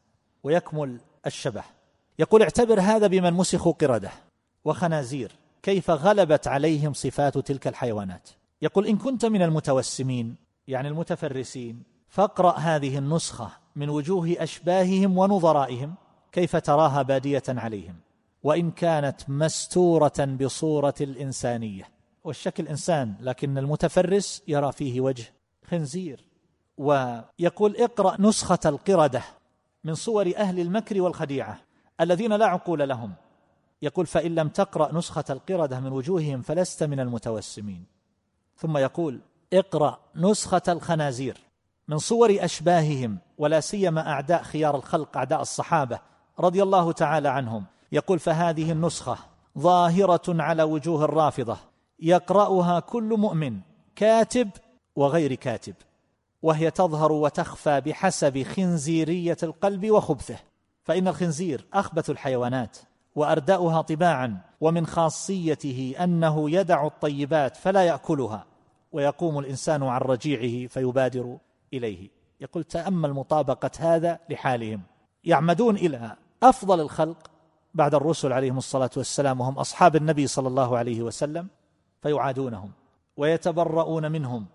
[0.43, 1.63] ويكمل الشبه
[2.19, 4.11] يقول اعتبر هذا بمن مسخوا قردة.
[4.65, 8.29] وخنازير كيف غلبت عليهم صفات تلك الحيوانات؟
[8.63, 10.37] يقول إن كنت من المتوسمين
[10.69, 15.95] يعني المتفرسين فاقرأ هذه النسخة من وجوه أشباههم ونظرائهم
[16.33, 17.95] كيف تراها بادية عليهم.
[18.43, 21.89] وإن كانت مستورة بصورة الإنسانية.
[22.25, 25.25] والشكل إنسان لكن المتفرس يرى فيه وجه
[25.71, 26.25] خنزير.
[26.79, 29.23] ويقول اقرأ نسخة القردة.
[29.85, 31.59] من صور أهل المكر والخديعة
[32.01, 33.13] الذين لا عقول لهم.
[33.83, 37.85] يقول فإن لم تقرأ نسخة القردة من وجوههم فلست من المتوسمين.
[38.57, 39.21] ثم يقول
[39.53, 41.39] اقرأ نسخة الخنازير
[41.89, 45.99] من صور أشباههم ولا سيما أعداء خيار الخلق أعداء الصحابة
[46.41, 47.65] رضي الله تعالى عنهم.
[47.93, 49.19] يقول فهذه النسخة
[49.59, 51.57] ظاهرة على وجوه الرافضة
[52.01, 53.61] يقرأها كل مؤمن
[53.97, 54.51] كاتب
[54.97, 55.75] وغير كاتب.
[56.43, 60.39] وهي تظهر وتخفى بحسب خنزيرية القلب وخبثه.
[60.83, 62.79] فإن الخنزير أخبث الحيوانات
[63.15, 68.45] وأردأها طباعا ومن خاصيته أنه يدع الطيبات فلا يأكلها
[68.93, 71.39] ويقوم الإنسان عن رجيعه فيبادر
[71.73, 72.09] إليه.
[72.41, 74.83] يقول تأمل مطابقة هذا لحالهم.
[75.25, 77.31] يعمدون إلى أفضل الخلق
[77.75, 81.49] بعد الرسل عليهم الصلاة والسلام وهم أصحاب النبي صلى الله عليه وسلم
[82.03, 82.71] فيعادونهم
[83.17, 84.47] ويتبرؤون منهم.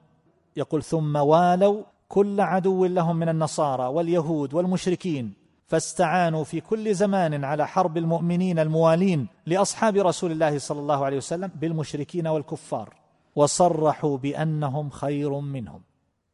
[0.56, 5.34] يقول ثم والوا كل عدو لهم من النصارى واليهود والمشركين
[5.68, 11.52] فاستعانوا في كل زمان على حرب المؤمنين الموالين لأصحاب رسول الله صلى الله عليه وسلم
[11.56, 12.94] بالمشركين والكفار
[13.36, 15.82] وصرحوا بأنهم خير منهم.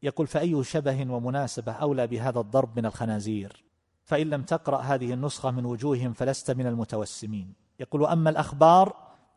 [0.02, 3.64] يقول فأي شبه ومناسبة أولى بهذا الضرب من الخنازير؟
[4.04, 7.52] فإن لم تقرأ هذه النسخة من وجوههم فلست من المتوسمين.
[7.80, 8.96] يقول اما الأخبار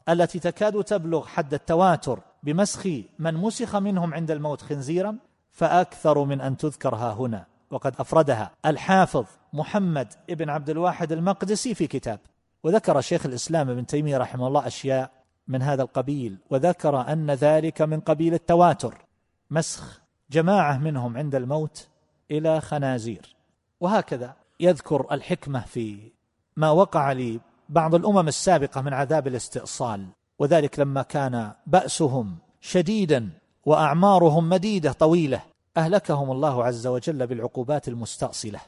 [0.09, 2.87] التي تكاد تبلغ حد التواتر بمسخ
[3.19, 5.17] من مسخ منهم عند الموت خنزيرا
[5.51, 7.45] فأكثر من أن تذكر ها هنا.
[7.71, 12.19] وقد أفردها الحافظ محمد ابن عبد الواحد المقدسي في كتاب.
[12.63, 15.11] وذكر شيخ الإسلام ابن تيمية رحمه الله أشياء
[15.47, 19.05] من هذا القبيل وذكر أن ذلك من قبيل التواتر.
[19.51, 21.87] مسخ جماعة منهم عند الموت
[22.31, 23.35] إلى خنازير.
[23.79, 26.11] وهكذا يذكر الحكمة في
[26.57, 30.05] ما وقع لبعض الأمم السابقة من عذاب الاستئصال.
[30.39, 33.29] وذلك لما كان بأسهم شديدا
[33.65, 35.41] وأعمارهم مديدة طويلة
[35.77, 38.59] أهلكهم الله عز وجل بالعقوبات المستأصلة.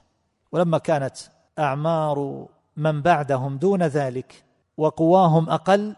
[0.51, 1.17] ولما كانت
[1.60, 4.43] أعمار من بعدهم دون ذلك
[4.77, 5.95] وقواهم أقل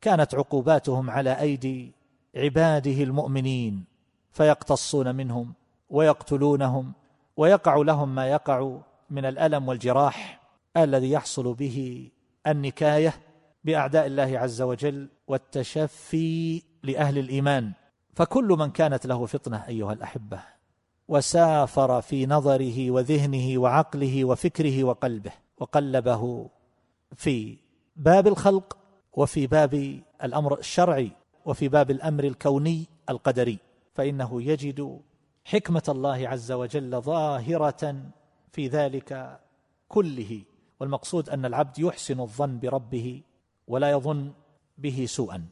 [0.00, 1.92] كانت عقوباتهم على أيدي
[2.36, 3.84] عباده المؤمنين
[4.32, 5.54] فيقتصون منهم
[5.90, 6.92] ويقتلونهم
[7.36, 8.76] ويقع لهم ما يقع
[9.10, 10.40] من الألم والجراح
[10.76, 12.08] الذي يحصل به
[12.46, 13.14] النكاية
[13.64, 17.72] بأعداء الله عز وجل والتشفي لأهل الإيمان.
[18.14, 20.40] فكل من كانت له فطنة أيها الأحبة
[21.08, 26.50] وسافر في نظره وذهنه وعقله وفكره وقلبه وقلبه
[27.16, 27.58] في
[27.96, 28.78] باب الخلق
[29.12, 31.10] وفي باب الأمر الشرعي
[31.44, 33.58] وفي باب الأمر الكوني القدري.
[33.94, 35.00] فإنه يجد
[35.44, 37.96] حكمة الله عز وجل ظاهرة
[38.52, 39.40] في ذلك
[39.88, 40.42] كله.
[40.80, 43.22] والمقصود أن العبد يحسن الظن بربه
[43.66, 44.32] ولا يظن
[44.78, 45.46] به سوءا.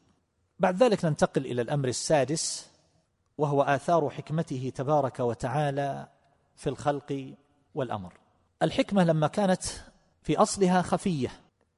[0.58, 2.70] بعد ذلك ننتقل إلى الأمر السادس
[3.38, 6.08] وهو آثار حكمته تبارك وتعالى
[6.56, 7.34] في الخلق
[7.74, 8.12] والأمر.
[8.62, 9.62] الحكمة لما كانت
[10.22, 11.30] في أصلها خفية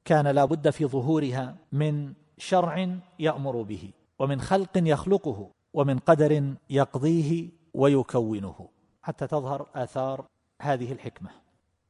[0.04, 7.48] كان لا بد في ظهورها من شرع يأمر به ومن خلق يخلقه ومن قدر يقضيه
[7.74, 8.68] ويكونه.
[9.02, 10.26] حتى تظهر آثار
[10.62, 11.30] هذه الحكمة.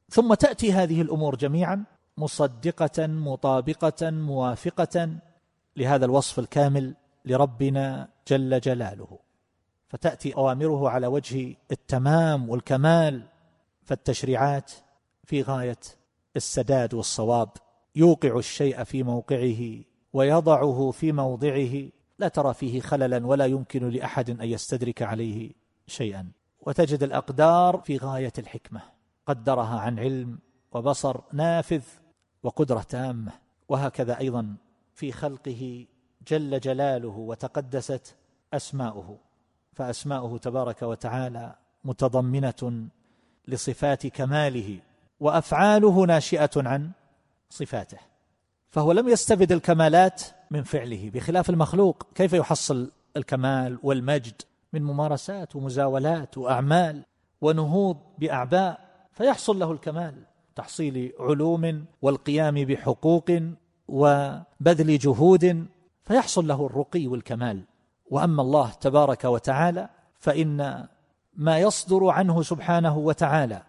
[0.09, 1.83] ثم تأتي هذه الأمور جميعا
[2.17, 5.09] مصدقة مطابقة موافقة
[5.77, 9.19] لهذا الوصف الكامل لربنا جل جلاله.
[9.87, 13.23] فتأتي أوامره على وجه التمام والكمال
[13.83, 14.71] فالتشريعات
[15.23, 15.79] في غاية
[16.35, 17.49] السداد والصواب.
[17.95, 21.89] يوقع الشيء في موقعه ويضعه في موضعه.
[22.19, 25.51] لا ترى فيه خللا ولا يمكن لأحد أن يستدرك عليه
[25.87, 26.31] شيئا.
[26.61, 28.81] وتجد الأقدار في غاية الحكمة.
[29.25, 30.39] قدرها عن علم
[30.71, 31.83] وبصر نافذ
[32.45, 33.31] وقدرة تامة.
[33.69, 34.55] وهكذا أيضا
[34.93, 35.85] في خلقه
[36.27, 38.15] جل جلاله وتقدست
[38.53, 39.17] أسماؤه.
[39.73, 41.55] فأسماؤه تبارك وتعالى
[41.85, 42.87] متضمنة
[43.47, 44.79] لصفات كماله
[45.19, 46.91] وأفعاله ناشئة عن
[47.49, 47.97] صفاته.
[48.69, 52.07] فهو لم يستبد الكمالات من فعله بخلاف المخلوق.
[52.15, 54.41] كيف يحصل الكمال والمجد؟
[54.73, 57.03] من ممارسات ومزاولات وأعمال
[57.41, 58.79] ونهوض بأعباء
[59.11, 60.34] فيحصل له الكمال.
[60.55, 63.31] تحصيل علوم والقيام بحقوق
[63.87, 65.65] وبذل جهود
[66.03, 67.63] فيحصل له الرقي والكمال.
[68.11, 69.89] وأما الله تبارك وتعالى
[70.19, 70.87] فإن
[71.35, 73.61] ما يصدر عنه سبحانه وتعالى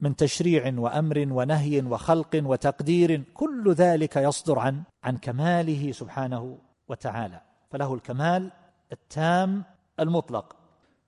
[0.00, 7.40] من تشريع وأمر ونهي وخلق وتقدير كل ذلك يصدر عن عن كماله سبحانه وتعالى.
[7.70, 8.50] فله الكمال
[8.92, 9.64] التام
[10.00, 10.56] المطلق.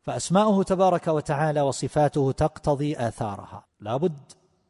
[0.02, 3.64] فأسماؤه تبارك وتعالى وصفاته تقتضي آثارها.
[3.80, 4.18] لابد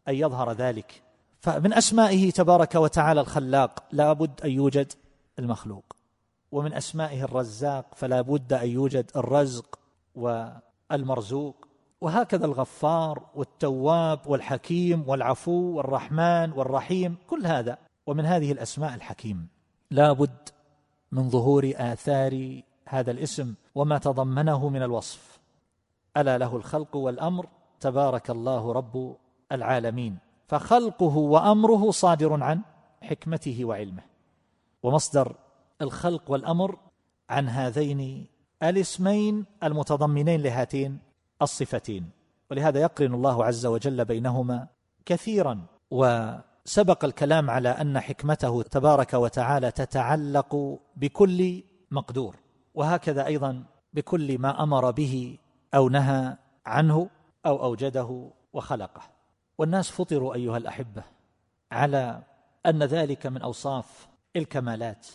[0.08, 1.02] أن يظهر ذلك.
[1.40, 4.92] فمن أسمائه تبارك وتعالى الخلاق لابد أن يوجد
[5.38, 5.84] المخلوق.
[6.52, 9.78] ومن أسمائه الرزاق فلا بد أن يوجد الرزق
[10.14, 11.66] والمرزوق.
[12.00, 17.78] وهكذا الغفار والتواب والحكيم والعفو والرحمن والرحيم كل هذا.
[18.06, 19.48] ومن هذه الأسماء الحكيم.
[19.90, 20.48] لا بد
[21.12, 25.38] من ظهور آثار هذا الاسم وما تضمنه من الوصف.
[26.16, 27.46] ألا له الخلق والأمر.
[27.80, 29.16] تبارك الله رب
[29.52, 32.60] العالمين فخلقه وأمره صادر عن
[33.02, 34.02] حكمته وعلمه.
[34.82, 35.36] ومصدر
[35.82, 36.78] الخلق والأمر
[37.30, 38.26] عن هذين
[38.62, 40.98] الاسمين المتضمنين لهاتين
[41.42, 42.10] الصفتين.
[42.50, 44.66] ولهذا يقرن الله عز وجل بينهما
[45.06, 52.36] كثيرا وسبق الكلام على أن حكمته تبارك وتعالى تتعلق بكل مقدور
[52.74, 55.38] وهكذا أيضا بكل ما أمر به
[55.74, 56.36] أو نهى
[56.66, 57.08] عنه
[57.46, 59.02] أو أوجده وخلقه.
[59.58, 61.02] والناس فطروا أيها الأحبة
[61.72, 62.22] على
[62.66, 65.06] أن ذلك من أوصاف الكمالات.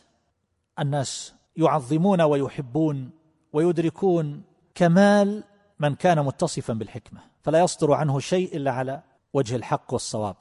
[0.80, 3.10] الناس يعظمون ويحبون
[3.54, 4.44] ويدركون
[4.76, 5.44] كمال
[5.80, 9.02] من كان متصفا بالحكمة فلا يصدر عنه شيء إلا على
[9.34, 10.36] وجه الحق والصواب.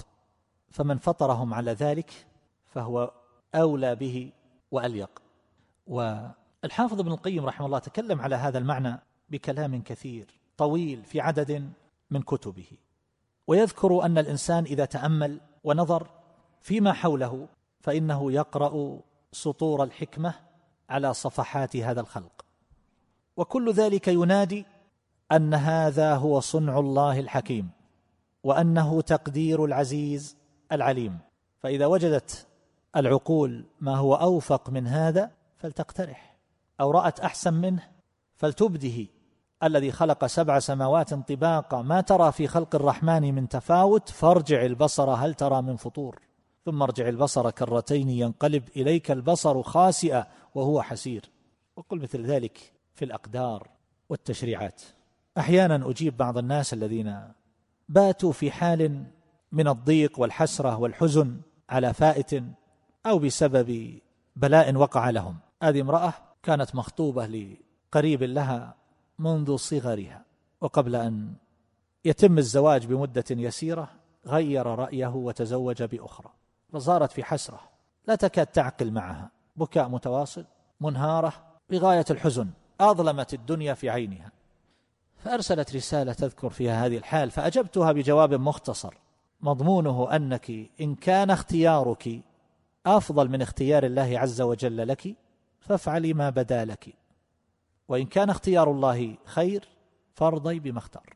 [0.70, 2.26] فمن فطرهم على ذلك
[2.66, 3.12] فهو
[3.54, 4.32] أولى به
[4.70, 5.22] وأليق.
[5.86, 11.70] والحافظ ابن القيم رحمه الله تكلم على هذا المعنى بكلام كثير طويل في عدد
[12.10, 12.85] من كتبه.
[13.46, 16.06] ويذكر أن الإنسان إذا تأمل ونظر
[16.60, 17.48] فيما حوله
[17.80, 19.00] فإنه يقرأ
[19.32, 20.34] سطور الحكمة
[20.90, 22.44] على صفحات هذا الخلق.
[23.36, 24.66] وكل ذلك ينادي
[25.32, 27.70] أن هذا هو صنع الله الحكيم
[28.44, 30.36] وأنه تقدير العزيز
[30.72, 31.18] العليم.
[31.58, 32.46] فإذا وجدت
[32.96, 36.36] العقول ما هو أوفق من هذا فلتقترح
[36.80, 37.88] أو رأت أحسن منه
[38.36, 39.06] فلتبده.
[39.62, 41.82] الذي خلق سبع سماوات طباقا.
[41.82, 46.20] ما ترى في خلق الرحمن من تفاوت؟ فارجع البصر هل ترى من فطور؟
[46.64, 51.30] ثم ارجع البصر كرتين ينقلب إليك البصر خاسئا وهو حسير.
[51.76, 53.68] وقل مثل ذلك في الأقدار
[54.08, 54.82] والتشريعات.
[55.38, 57.20] أحيانا أجيب بعض الناس الذين
[57.88, 59.04] باتوا في حال
[59.52, 61.40] من الضيق والحسرة والحزن
[61.70, 62.42] على فائت
[63.06, 64.00] أو بسبب
[64.36, 65.36] بلاء وقع لهم.
[65.62, 68.74] هذه امرأة كانت مخطوبة لقريب لها
[69.18, 70.24] منذ صغرها
[70.60, 71.34] وقبل أن
[72.04, 73.90] يتم الزواج بمدة يسيرة
[74.26, 76.30] غير رأيه وتزوج بأخرى
[76.72, 77.60] فصارت في حسرة.
[78.06, 79.30] لا تكاد تعقل معها.
[79.56, 80.44] بكاء متواصل
[80.80, 81.32] منهارة
[81.70, 82.48] بغاية الحزن
[82.80, 84.32] أظلمت الدنيا في عينها.
[85.16, 88.94] فأرسلت رسالة تذكر فيها هذه الحال فأجبتها بجواب مختصر.
[89.40, 92.20] مضمونه أنك إن كان اختيارك
[92.86, 95.14] أفضل من اختيار الله عز وجل لك
[95.60, 96.94] فافعلي ما بدا لك.
[97.88, 99.68] وإن كان اختيار الله خير
[100.14, 101.14] فارضي بما اختار.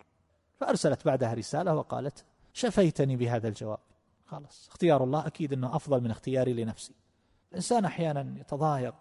[0.57, 3.79] فأرسلت بعدها رسالة وقالت شفيتني بهذا الجواب.
[4.27, 6.95] خلاص اختيار الله أكيد إنه أفضل من اختياري لنفسي.
[7.51, 8.95] الإنسان أحيانا يتضايق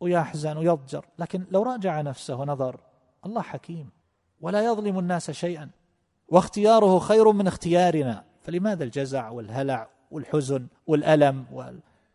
[0.00, 2.80] ويحزن ويضجر لكن لو راجع نفسه ونظر
[3.26, 3.90] الله حكيم
[4.40, 5.70] ولا يظلم الناس شيئا
[6.28, 11.46] واختياره خير من اختيارنا فلماذا الجزع والهلع والحزن والألم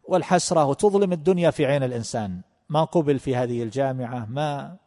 [0.04, 4.78] والحسرة وتظلم الدنيا في عين الإنسان؟ ما قبل في هذه الجامعة ما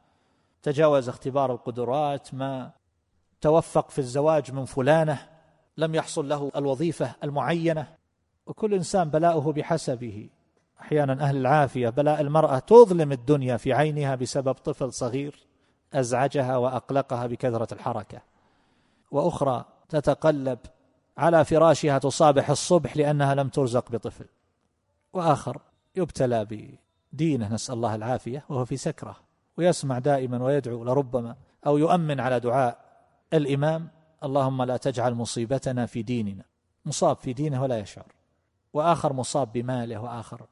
[0.63, 2.71] تجاوز اختبار القدرات ما
[3.41, 5.29] توفق في الزواج من فلانة
[5.77, 7.87] لم يحصل له الوظيفة المعينة.
[8.47, 10.29] وكل إنسان بلاؤه بحسبه.
[10.81, 15.47] أحيانا أهل العافية بلاء المرأة تظلم الدنيا في عينها بسبب طفل صغير
[15.95, 18.23] أزعجها وأقلقها بكثرة الحركة.
[19.11, 20.59] وأخرى تتقلب
[21.19, 24.27] على فراشها تصابح الصبح لأنها لم ترزق بطفل.
[25.13, 25.61] وآخر
[25.97, 26.47] يبتلى
[27.13, 29.30] بدينه نسأل الله العافية وهو في سكرة.
[29.61, 31.37] ويسمع دائما ويدعو لربما
[31.67, 32.79] أو يؤمن على دعاء
[33.33, 33.89] الإمام
[34.25, 36.45] اللهم لا تجعل مصيبتنا في ديننا.
[36.85, 38.07] مصاب في دينه ولا يشعر.
[38.73, 40.47] وآخر مصاب بماله وآخر.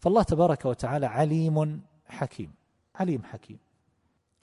[0.00, 2.54] فالله تبارك وتعالى عليم حكيم.
[2.94, 3.58] عليم حكيم.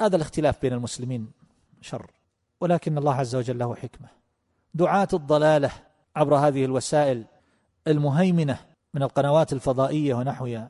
[0.02, 1.32] هذا الاختلاف بين المسلمين
[1.82, 2.12] شر.
[2.62, 4.08] ولكن الله عز وجل له حكمة.
[4.74, 5.72] دعاة الضلالة
[6.16, 7.26] عبر هذه الوسائل
[7.88, 8.60] المهيمنة
[8.94, 10.70] من القنوات الفضائية ونحوها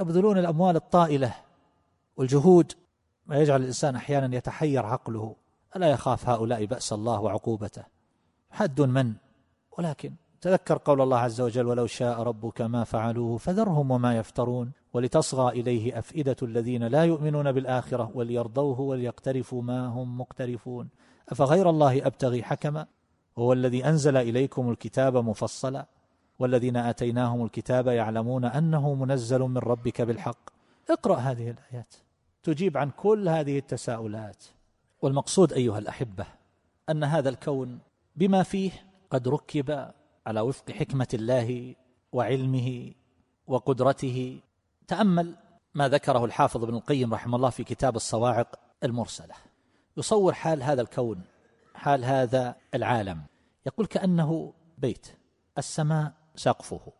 [0.00, 1.34] يبذلون الأموال الطائلة
[2.16, 2.72] والجهود
[3.26, 5.36] ما يجعل الإنسان أحيانا يتحير عقله.
[5.76, 7.84] ألا يخاف هؤلاء بأس الله وعقوبته؟
[8.50, 9.12] حد من؟
[9.78, 15.60] ولكن تذكر قول الله عز وجل ولو شاء ربك ما فعلوه فذرهم وما يفترون ولتصغى
[15.60, 20.88] إليه أفئدة الذين لا يؤمنون بالآخرة وليرضوه وليقترفوا ما هم مقترفون.
[21.28, 22.86] أفغير الله أبتغي حكما؟
[23.38, 25.86] هو الذي أنزل إليكم الكتاب مفصلا.
[26.38, 30.61] والذين آتيناهم الكتاب يعلمون أنه منزل من ربك بالحق.
[30.90, 31.94] اقرأ هذه الآيات.
[32.42, 34.44] تجيب عن كل هذه التساؤلات.
[35.02, 36.26] والمقصود أيها الأحبة
[36.90, 37.78] أن هذا الكون
[38.16, 38.70] بما فيه
[39.10, 39.92] قد ركب
[40.26, 41.74] على وفق حكمة الله
[42.12, 42.92] وعلمه
[43.46, 44.40] وقدرته.
[44.88, 45.36] تأمل
[45.74, 49.34] ما ذكره الحافظ ابن القيم رحمه الله في كتاب الصواعق المرسلة.
[49.96, 51.22] يصور حال هذا الكون
[51.74, 53.22] حال هذا العالم.
[53.66, 55.06] يقول كأنه بيت
[55.58, 56.92] السماء سقفه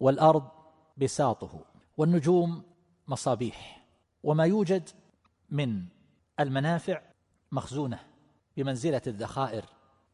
[0.00, 0.48] والأرض
[0.96, 1.64] بساطه
[1.96, 2.62] والنجوم
[3.10, 3.86] مصابيح.
[4.22, 4.88] وما يوجد
[5.50, 5.84] من
[6.40, 7.00] المنافع
[7.52, 7.98] مخزونة
[8.56, 9.64] بمنزلة الذخائر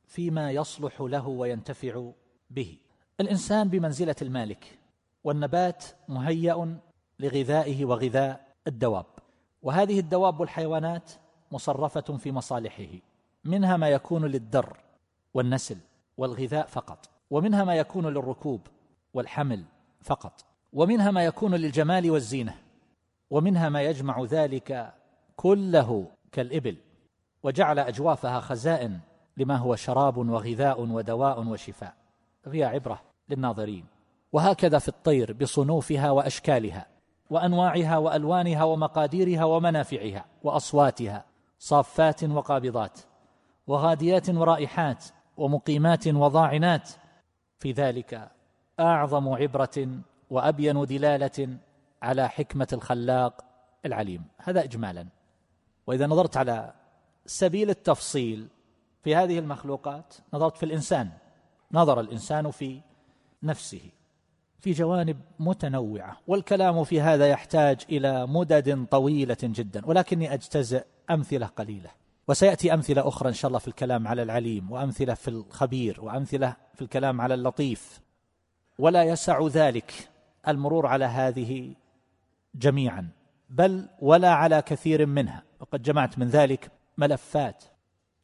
[0.07, 2.11] فيما يصلح له وينتفع
[2.51, 2.79] به.
[3.21, 4.79] الإنسان بمنزلة المالك
[5.25, 6.79] والنبات مهيأ
[7.21, 9.07] لغذائه وغذاء الدواب.
[9.63, 11.13] وهذه الدواب والحيوانات
[11.53, 13.01] مصرفة في مصالحه.
[13.45, 14.77] منها ما يكون للدر
[15.35, 15.77] والنسل
[16.17, 17.11] والغذاء فقط.
[17.31, 18.61] ومنها ما يكون للركوب
[19.15, 19.65] والحمل
[20.01, 20.45] فقط.
[20.73, 22.66] ومنها ما يكون للجمال والزينة.
[23.31, 24.95] ومنها ما يجمع ذلك
[25.37, 26.77] كله كالإبل
[27.43, 29.01] وجعل أجوافها خزائن
[29.37, 31.95] لما هو شراب وغذاء ودواء وشفاء.
[32.51, 33.85] فيها عبرة للناظرين.
[34.33, 36.87] وهكذا في الطير بصنوفها وأشكالها
[37.31, 41.25] وأنواعها وألوانها ومقاديرها ومنافعها وأصواتها
[41.59, 43.01] صافات وقابضات
[43.67, 45.05] وغاديات ورائحات
[45.37, 46.91] ومقيمات وضاعنات.
[47.59, 48.31] في ذلك
[48.81, 49.89] أعظم عبرة
[50.31, 51.59] وأبين دلالة
[52.03, 53.45] على حكمة الخلاق
[53.87, 54.25] العليم.
[54.39, 55.07] هذا إجمالا.
[55.87, 56.73] وإذا نظرت على
[57.27, 58.49] سبيل التفصيل
[59.03, 61.11] في هذه المخلوقات نظرت في الإنسان.
[61.73, 62.81] نظر الإنسان في
[63.43, 63.81] نفسه
[64.59, 66.17] في جوانب متنوعة.
[66.27, 69.87] والكلام في هذا يحتاج إلى مدد طويلة جدا.
[69.87, 71.91] ولكني أجتزئ أمثلة قليلة.
[72.29, 76.83] وسيأتي أمثلة أخرى إن شاء الله في الكلام على العليم وأمثلة في الخبير وأمثلة في
[76.83, 78.01] الكلام على اللطيف.
[78.79, 80.09] ولا يسع ذلك
[80.49, 81.75] المرور على هذه
[82.57, 83.09] جميعا
[83.51, 85.43] بل ولا على كثير منها.
[85.61, 87.65] وقد جمعت من ذلك ملفات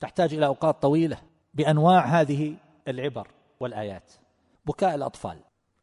[0.00, 1.16] تحتاج إلى أوقات طويلة
[1.54, 2.56] بأنواع هذه
[2.88, 3.28] العبر
[3.60, 4.12] والآيات.
[4.66, 5.38] بكاء الأطفال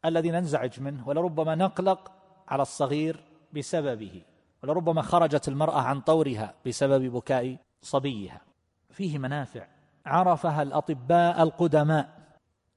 [0.06, 2.12] الذي ننزعج منه ولربما نقلق
[2.47, 3.24] على الصغير
[3.54, 4.22] بسببه
[4.64, 8.41] ولربما خرجت المرأة عن طورها بسبب بكاء صبيها.
[8.89, 9.68] فيه منافع
[10.06, 12.20] عرفها الأطباء القدماء.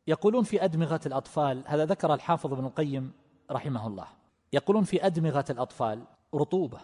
[0.06, 3.12] يقولون في أدمغة الأطفال هذا ذكر الحافظ ابن القيم
[3.50, 4.06] رحمه الله.
[4.52, 6.80] يقولون في أدمغة الأطفال رطوبة.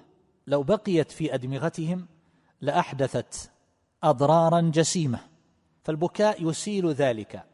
[0.47, 2.07] لو بقيت في أدمغتهم
[2.61, 3.51] لأحدثت
[4.03, 5.19] أضرارا جسيمة.
[5.83, 7.45] فالبكاء يسيل ذلك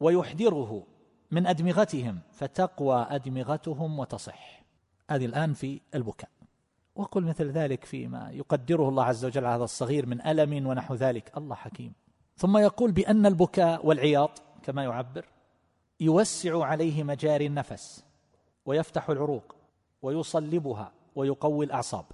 [0.00, 0.86] ويحذره
[1.30, 4.64] من أدمغتهم فتقوى أدمغتهم وتصح.
[5.10, 6.30] هذه الآن في البكاء.
[6.94, 11.36] وقل مثل ذلك فيما يقدره الله عز وجل على هذا الصغير من ألم ونحو ذلك.
[11.36, 11.92] الله حكيم.
[12.36, 15.24] ثم يقول بأن البكاء والعياط كما يعبر
[16.00, 18.09] يوسع عليه مجاري النفس.
[18.66, 19.54] ويفتح العروق
[20.02, 22.04] ويصلبها ويقوي الأعصاب.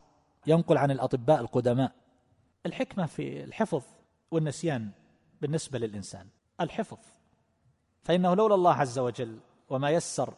[0.47, 1.93] ينقل عن الأطباء القدماء
[2.67, 3.83] الحكمة في الحفظ
[4.31, 4.91] والنسيان
[5.41, 6.27] بالنسبة للإنسان.
[6.61, 6.99] الحفظ.
[8.03, 9.39] فإنه لولا الله عز وجل
[9.69, 10.35] وما يسر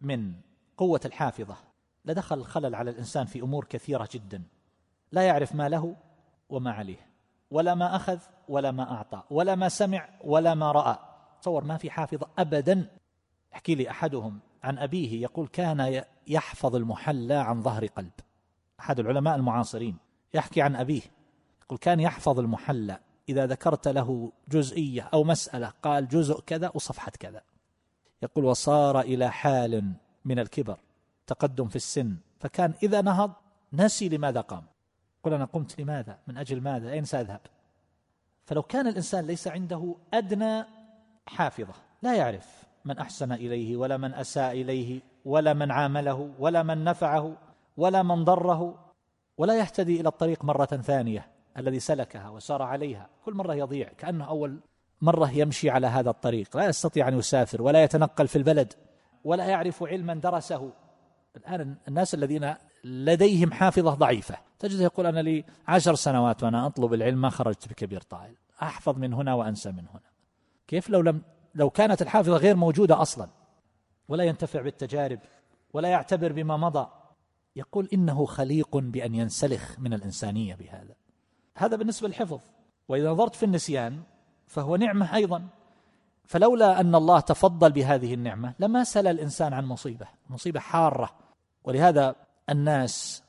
[0.00, 0.32] من
[0.76, 1.56] قوة الحافظة
[2.04, 4.42] لدخل الخلل على الإنسان في أمور كثيرة جدا.
[5.12, 5.96] لا يعرف ما له
[6.48, 7.10] وما عليه.
[7.50, 10.98] ولا ما أخذ ولا ما أعطى ولا ما سمع ولا ما رأى.
[11.40, 12.90] تصور ما في حافظ أبدا.
[13.54, 18.12] احكي لي أحدهم عن أبيه يقول كان يحفظ المحلى عن ظهر قلب.
[18.80, 19.96] أحد العلماء المعاصرين
[20.34, 21.02] يحكي عن أبيه
[21.62, 22.98] يقول كان يحفظ المحلى.
[23.28, 27.42] إذا ذكرت له جزئية أو مسألة قال جزء كذا وصفحة كذا.
[28.22, 29.92] يقول وصار إلى حال
[30.24, 30.78] من الكبر
[31.26, 32.16] تقدم في السن.
[32.40, 33.32] فكان إذا نهض
[33.72, 34.64] نسي لماذا قام.
[35.22, 37.40] قل أنا قمت لماذا؟ من أجل ماذا؟ أين سأذهب؟
[38.44, 40.64] فلو كان الإنسان ليس عنده أدنى
[41.26, 42.59] حافظة لا يعرف.
[42.84, 47.36] من أحسن إليه ولا من أساء إليه ولا من عامله ولا من نفعه
[47.76, 48.90] ولا من ضره
[49.38, 51.26] ولا يهتدي إلى الطريق مرة ثانية
[51.56, 53.08] الذي سلكها وسار عليها.
[53.24, 54.60] كل مرة يضيع كأنه أول
[55.00, 56.56] مرة يمشي على هذا الطريق.
[56.56, 58.72] لا يستطيع أن يسافر ولا يتنقل في البلد
[59.24, 60.72] ولا يعرف علما درسه.
[61.36, 62.54] الآن الناس الذين
[62.84, 64.36] لديهم حافظة ضعيفة.
[64.58, 68.34] تجده يقول أنا لي عشر سنوات وأنا أطلب العلم ما خرجت بكبير طائل.
[68.62, 70.10] أحفظ من هنا وأنسى من هنا.
[70.68, 71.22] كيف لو لم
[71.54, 73.28] لو كانت الحافظة غير موجودة أصلا
[74.08, 75.18] ولا ينتفع بالتجارب
[75.72, 76.88] ولا يعتبر بما مضى
[77.56, 80.94] يقول إنه خليق بأن ينسلخ من الإنسانية بهذا.
[81.56, 82.40] هذا بالنسبة للحفظ.
[82.88, 84.02] وإذا نظرت في النسيان
[84.46, 85.48] فهو نعمة أيضا.
[86.24, 91.10] فلولا أن الله تفضل بهذه النعمة لما سل الإنسان عن مصيبة مصيبة حارة.
[91.64, 92.14] ولهذا
[92.50, 93.22] الناس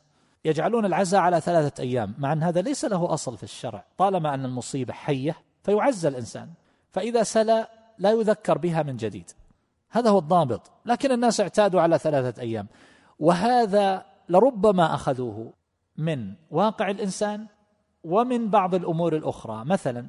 [0.45, 3.85] يجعلون العزاء على ثلاثة أيام مع أن هذا ليس له أصل في الشرع.
[3.97, 6.49] طالما أن المصيبة حية فيعزى الإنسان.
[6.91, 7.67] فإذا سلى
[8.01, 9.29] لا يذكر بها من جديد.
[9.89, 10.71] هذا هو الضابط.
[10.85, 12.67] لكن الناس اعتادوا على ثلاثة أيام.
[13.19, 15.53] وهذا لربما أخذوه
[15.97, 17.47] من واقع الإنسان
[18.03, 19.65] ومن بعض الأمور الأخرى.
[19.65, 20.07] مثلا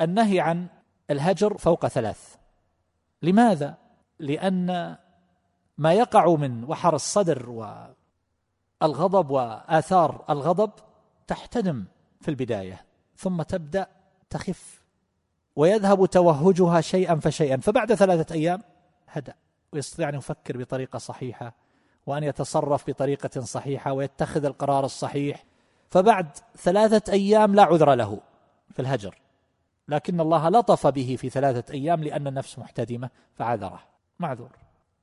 [0.00, 0.66] النهي عن
[1.10, 2.36] الهجر فوق ثلاث.
[3.22, 3.74] لماذا؟
[4.18, 4.96] لأن
[5.78, 7.50] ما يقع من وحر الصدر
[8.80, 10.70] والغضب وآثار الغضب
[11.26, 11.84] تحتدم
[12.20, 12.84] في البداية.
[13.16, 13.86] ثم تبدأ
[14.30, 14.83] تخف.
[15.56, 17.56] ويذهب توهجها شيئا فشيئا.
[17.56, 18.62] فبعد ثلاثة أيام
[19.08, 19.34] هدأ
[19.72, 21.54] ويستطيع أن يفكر بطريقة صحيحة
[22.06, 25.44] وأن يتصرف بطريقة صحيحة ويتخذ القرار الصحيح.
[25.90, 28.20] فبعد ثلاثة أيام لا عذر له
[28.70, 29.18] في الهجر.
[29.88, 33.80] لكن الله لطف به في ثلاثة أيام لأن النفس محتدمة فعذره.
[34.18, 34.50] معذور.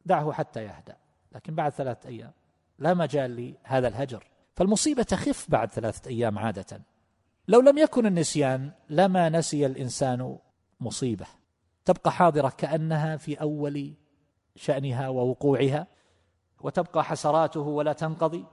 [0.06, 0.95] دعه حتى يهدأ.
[1.32, 2.32] لكن بعد ثلاثة أيام
[2.80, 4.28] لا مجال لهذا الهجر.
[4.56, 6.82] فالمصيبة تخف بعد ثلاثة أيام عادة.
[7.48, 10.38] لو لم يكن النسيان لما نسي الإنسان
[10.80, 11.26] مصيبة.
[11.86, 13.94] تبقى حاضرة كأنها في أول
[14.56, 15.88] شأنها ووقوعها
[16.62, 18.46] وتبقى حسراته ولا تنقضي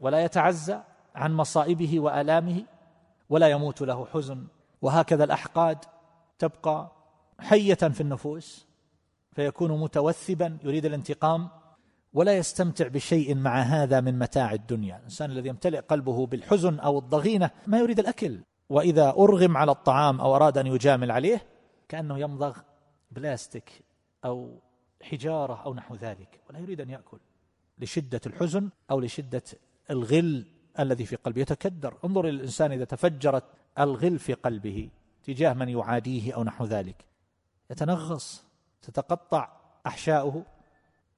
[0.00, 0.80] ولا يتعزى
[1.14, 2.62] عن مصائبه وآلامه
[3.28, 4.46] ولا يموت له حزن.
[4.82, 5.78] وهكذا الأحقاد
[6.38, 6.92] تبقى
[7.38, 8.66] حية في النفوس
[9.32, 11.48] فيكون متوثبا يريد الانتقام.
[12.14, 14.96] ولا يستمتع بشيء مع هذا من متاع الدنيا.
[14.96, 18.40] الإنسان الذي يمتلئ قلبه بالحزن أو الضغينة ما يريد الأكل.
[18.68, 21.46] وإذا أرغم على الطعام أو أراد أن يجامل عليه
[21.88, 22.58] كأنه يمضغ
[23.10, 23.82] بلاستيك
[24.24, 24.58] أو
[25.02, 27.18] حجارة أو نحو ذلك ولا يريد أن يأكل.
[27.78, 29.42] لشدة الحزن أو لشدة
[29.90, 30.46] الغل
[30.78, 31.96] الذي في قلبه يتكدر.
[32.04, 33.44] انظر إلى الإنسان إذا تفجرت
[33.78, 34.90] الغل في قلبه
[35.24, 37.04] تجاه من يعاديه أو نحو ذلك.
[37.70, 38.44] يتنغص
[38.82, 39.48] تتقطع
[39.86, 40.42] أحشاؤه.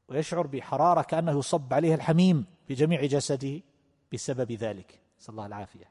[0.09, 3.61] ويشعر بحرارة كأنه يصب عليه الحميم في جميع جسده
[4.13, 5.01] بسبب ذلك.
[5.21, 5.91] نسأل الله العافية.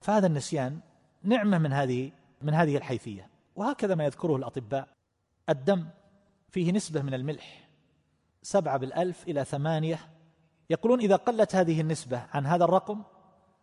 [0.00, 0.80] فهذا النسيان
[1.22, 3.28] نعمة من هذه من هذه الحيثية.
[3.56, 4.88] وهكذا ما يذكره الأطباء.
[5.48, 5.86] الدم
[6.48, 7.68] فيه نسبة من الملح
[8.42, 9.98] سبعة بالألف إلى ثمانية.
[10.70, 13.02] يقولون إذا قلت هذه النسبة عن هذا الرقم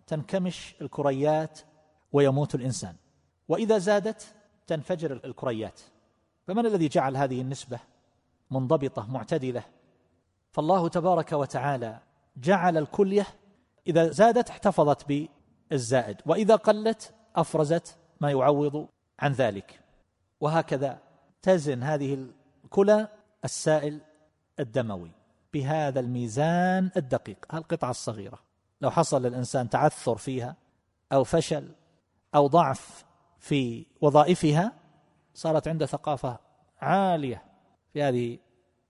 [0.07, 1.59] تنكمش الكريات
[2.13, 2.95] ويموت الإنسان.
[3.47, 4.35] وإذا زادت
[4.67, 5.81] تنفجر الكريات.
[6.47, 7.79] فمن الذي جعل هذه النسبة
[8.51, 9.63] منضبطة معتدلة؟
[10.55, 11.99] فالله تبارك وتعالى
[12.37, 13.27] جعل الكلية
[13.87, 15.29] إذا زادت احتفظت
[15.71, 18.87] بالزائد وإذا قلت أفرزت ما يعوض
[19.19, 19.79] عن ذلك.
[20.39, 20.99] وهكذا
[21.41, 22.27] تزن هذه
[22.63, 23.07] الكلى
[23.45, 24.01] السائل
[24.59, 25.11] الدموي
[25.53, 28.39] بهذا الميزان الدقيق القطعة الصغيرة.
[28.81, 30.55] لو حصل للإنسان تعثر فيها
[31.11, 31.71] أو فشل
[32.35, 33.05] أو ضعف
[33.39, 34.71] في وظائفها
[35.33, 36.39] صارت عنده ثقافة
[36.81, 37.43] عالية
[37.93, 38.37] في هذه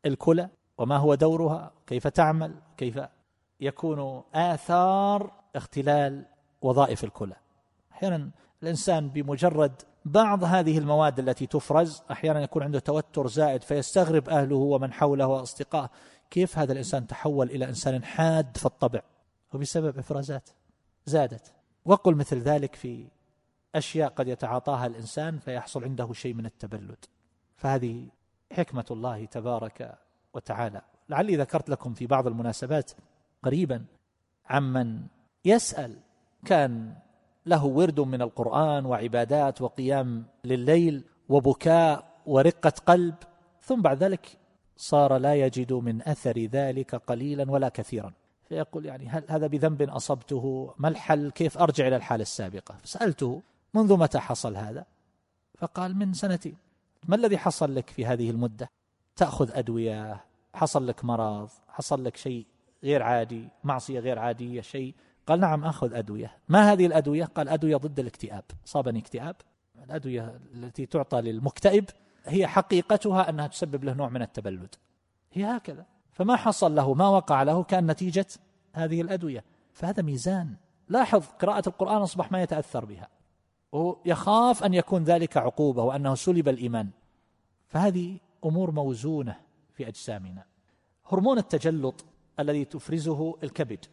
[0.06, 0.50] الكلى.
[0.78, 3.00] وما هو دورها؟ كيف تعمل؟ كيف
[3.60, 6.26] يكون آثار اختلال
[6.62, 7.36] وظائف الكلى
[7.92, 8.30] أحيانا
[8.64, 14.94] الإنسان بمجرد بعض هذه المواد التي تفرز أحيانا يكون عنده توتر زائد فيستغرب أهله ومن
[14.94, 15.90] حوله وأصدقائه.
[16.32, 19.02] كيف هذا الإنسان تحول إلى إنسان حاد في الطبع؟
[19.54, 20.50] وبسبب إفرازات
[21.06, 21.54] زادت.
[21.86, 23.08] وقل مثل ذلك في
[23.76, 27.06] أشياء قد يتعاطاها الإنسان فيحصل عنده شيء من التبلد
[27.56, 28.08] فهذه
[28.52, 29.98] حكمة الله تبارك
[30.36, 30.82] وتعالى.
[31.10, 32.92] لعلي ذكرت لكم في بعض المناسبات
[33.44, 33.86] قريبا
[34.50, 35.02] عمن
[35.46, 35.98] يسأل
[36.46, 36.94] كان
[37.46, 43.16] له ورد من القرآن وعبادات وقيام لليل وبكاء ورقة قلب
[43.62, 44.38] ثم بعد ذلك
[44.78, 48.14] صار لا يجد من أثر ذلك قليلا ولا كثيرا.
[48.50, 53.42] فيقول يعني هل هذا بذنب أصبته؟ ما الحل؟ كيف أرجع إلى الحالة السابقة؟ فسألته
[53.74, 54.86] منذ متى حصل هذا؟
[55.58, 56.58] فقال من سنتين.
[57.08, 58.70] ما الذي حصل لك في هذه المدة؟
[59.16, 62.46] تأخذ أدوية حصل لك مرض حصل لك شيء
[62.84, 64.96] غير عادي معصية غير عادية شيء.
[65.28, 66.32] قال نعم أخذ أدوية.
[66.50, 68.44] ما هذه الأدوية؟ قال أدوية ضد الاكتئاب.
[68.66, 69.36] صابني اكتئاب.
[69.84, 71.86] الأدوية التي تعطى للمكتئب
[72.26, 74.76] هي حقيقتها أنها تسبب له نوع من التبلد.
[75.34, 75.86] هي هكذا.
[76.12, 78.28] فما حصل له ما وقع له كان نتيجة
[78.74, 79.44] هذه الأدوية.
[79.74, 80.56] فهذا ميزان.
[80.90, 83.08] لاحظ قراءة القرآن أصبح ما يتأثر بها.
[83.72, 86.90] ويخاف أن يكون ذلك عقوبة وأنه سلب الإيمان.
[87.68, 89.40] فهذه أمور موزونة
[89.74, 90.44] في أجسامنا.
[91.06, 92.06] هرمون التجلط
[92.40, 93.86] الذي تفرزه الكبد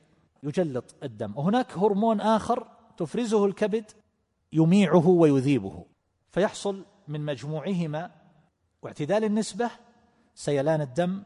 [0.43, 1.33] يجلط الدم.
[1.37, 3.85] وهناك هرمون آخر تفرزه الكبد
[4.53, 5.85] يميعه ويذيبه.
[6.31, 8.11] فيحصل من مجموعهما
[8.83, 9.71] واعتدال النسبة
[10.35, 11.23] سيلان الدم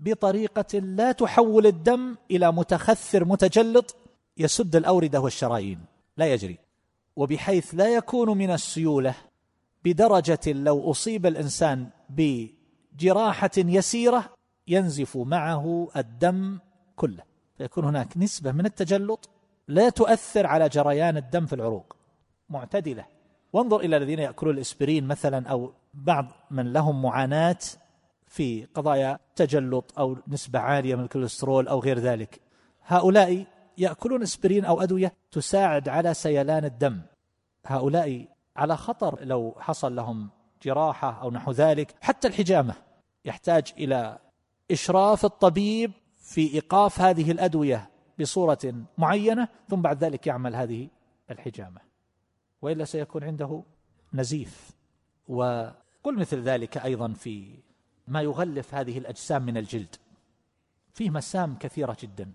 [0.00, 3.96] بطريقة لا تحول الدم إلى متخثر متجلط
[4.36, 5.80] يسد الأوردة والشرايين.
[6.16, 6.58] لا يجري.
[7.16, 9.14] وبحيث لا يكون من السيولة
[9.84, 11.90] بدرجة لو أصيب الإنسان
[12.98, 14.24] بجراحة يسيرة
[14.68, 16.58] ينزف معه الدم
[16.96, 17.22] كله.
[17.58, 19.30] فيكون هناك نسبة من التجلط
[19.68, 21.96] لا تؤثر على جريان الدم في العروق.
[22.48, 23.04] معتدلة.
[23.52, 27.58] وانظر إلى الذين يأكلون الإسبرين مثلا أو بعض من لهم معاناة
[28.26, 32.40] في قضايا تجلط أو نسبة عالية من الكوليسترول أو غير ذلك.
[32.86, 33.46] هؤلاء
[33.78, 37.00] يأكلون إسبرين أو أدوية تساعد على سيلان الدم.
[37.66, 40.28] هؤلاء على خطر لو حصل لهم
[40.62, 41.94] جراحة أو نحو ذلك.
[42.00, 42.87] حتى الحجامة.
[43.24, 44.18] يحتاج إلى
[44.70, 47.90] إشراف الطبيب في إيقاف هذه الأدوية
[48.20, 50.88] بصورة معينة ثم بعد ذلك يعمل هذه
[51.30, 51.80] الحجامة.
[52.62, 53.62] وإلا سيكون عنده
[54.14, 54.70] نزيف.
[55.28, 57.54] وقل مثل ذلك أيضا في
[58.08, 59.96] ما يغلف هذه الأجسام من الجلد.
[60.94, 62.32] فيه مسام كثيرة جدا.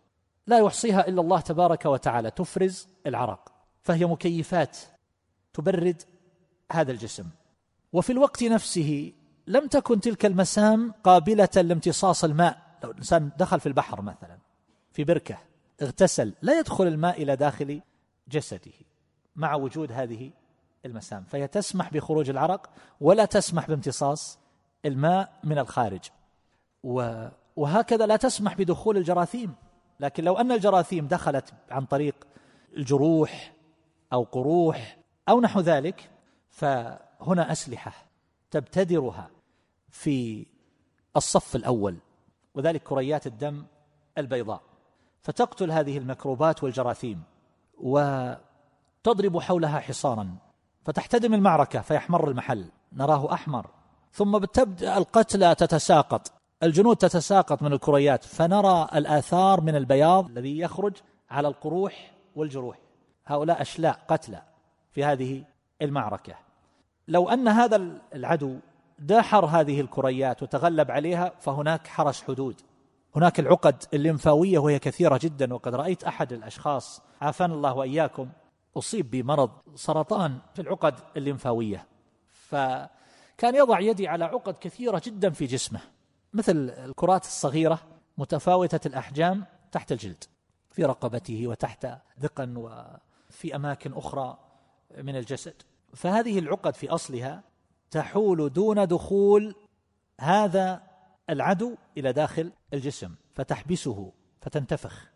[0.48, 2.32] لا يحصيها إلا الله تبارك وتعالى.
[2.32, 3.52] تفرز العرق.
[3.82, 4.78] فهي مكيفات
[5.54, 6.02] تبرد
[6.72, 7.30] هذا الجسم.
[7.94, 9.14] وفي الوقت نفسه
[9.48, 12.58] لم تكن تلك المسام قابلة لامتصاص الماء.
[12.84, 14.38] لو الإنسان دخل في البحر مثلا
[14.92, 15.38] في بركة
[15.82, 17.82] اغتسل لا يدخل الماء إلى داخل
[18.28, 18.72] جسده
[19.36, 20.32] مع وجود هذه
[20.86, 21.24] المسام.
[21.24, 22.70] فهي تسمح بخروج العرق
[23.02, 24.40] ولا تسمح بامتصاص
[24.86, 26.02] الماء من الخارج.
[27.56, 29.56] وهكذا لا تسمح بدخول الجراثيم.
[30.00, 32.16] لكن لو أن الجراثيم دخلت عن طريق
[32.78, 33.54] الجروح
[34.14, 34.98] أو قروح
[35.30, 36.10] أو نحو ذلك
[36.52, 37.94] فهنا أسلحة.
[38.54, 39.30] تبتدرها
[39.90, 40.46] في
[41.16, 41.98] الصف الأول
[42.56, 43.66] وذلك كريات الدم
[44.18, 44.62] البيضاء.
[45.22, 47.24] فتقتل هذه الميكروبات والجراثيم
[47.78, 50.36] وتضرب حولها حصارا
[50.86, 52.66] فتحتدم المعركة فيحمر المحل.
[52.94, 53.70] نراه أحمر.
[54.12, 56.32] ثم تبدأ القتلى تتساقط
[56.64, 60.94] الجنود تتساقط من الكريات فنرى الآثار من البياض الذي يخرج
[61.30, 62.78] على القروح والجروح.
[63.26, 64.42] هؤلاء أشلاء قتلى
[64.92, 65.44] في هذه
[65.82, 66.53] المعركة.
[67.08, 67.76] لو أن هذا
[68.14, 68.60] العدو
[69.00, 72.62] داحر هذه الكريات وتغلب عليها فهناك حرس حدود.
[73.16, 78.30] هناك العقد الليمفاوية وهي كثيرة جدا وقد رأيت أحد الأشخاص عافانا الله وإياكم
[78.78, 81.88] أصيب بمرض سرطان في العقد الليمفاوية.
[82.32, 85.80] فكان يضع يدي على عقد كثيرة جدا في جسمه
[86.34, 87.80] مثل الكرات الصغيرة
[88.18, 90.24] متفاوتة الأحجام تحت الجلد
[90.72, 91.88] في رقبته وتحت
[92.20, 94.38] ذقن وفي أماكن أخرى
[94.98, 95.54] من الجسد.
[95.94, 97.44] فهذه العقد في أصلها
[97.92, 99.56] تحول دون دخول
[100.22, 100.84] هذا
[101.30, 105.10] العدو إلى داخل الجسم فتحبسه فتنتفخ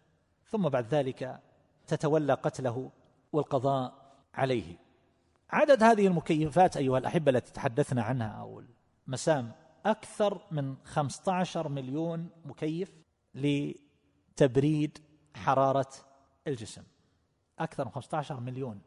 [0.45, 1.39] ثم بعد ذلك
[1.87, 2.91] تتولى قتله
[3.33, 4.77] والقضاء عليه.
[5.49, 8.63] عدد هذه المكيفات أيها الأحبة التي تحدثنا عنها أو
[9.07, 9.51] المسام
[9.85, 12.91] أكثر من 15 مليون مكيف
[13.35, 14.97] لتبريد
[15.35, 15.89] حرارة
[16.47, 16.83] الجسم.
[17.59, 18.81] أكثر من 15 مليون.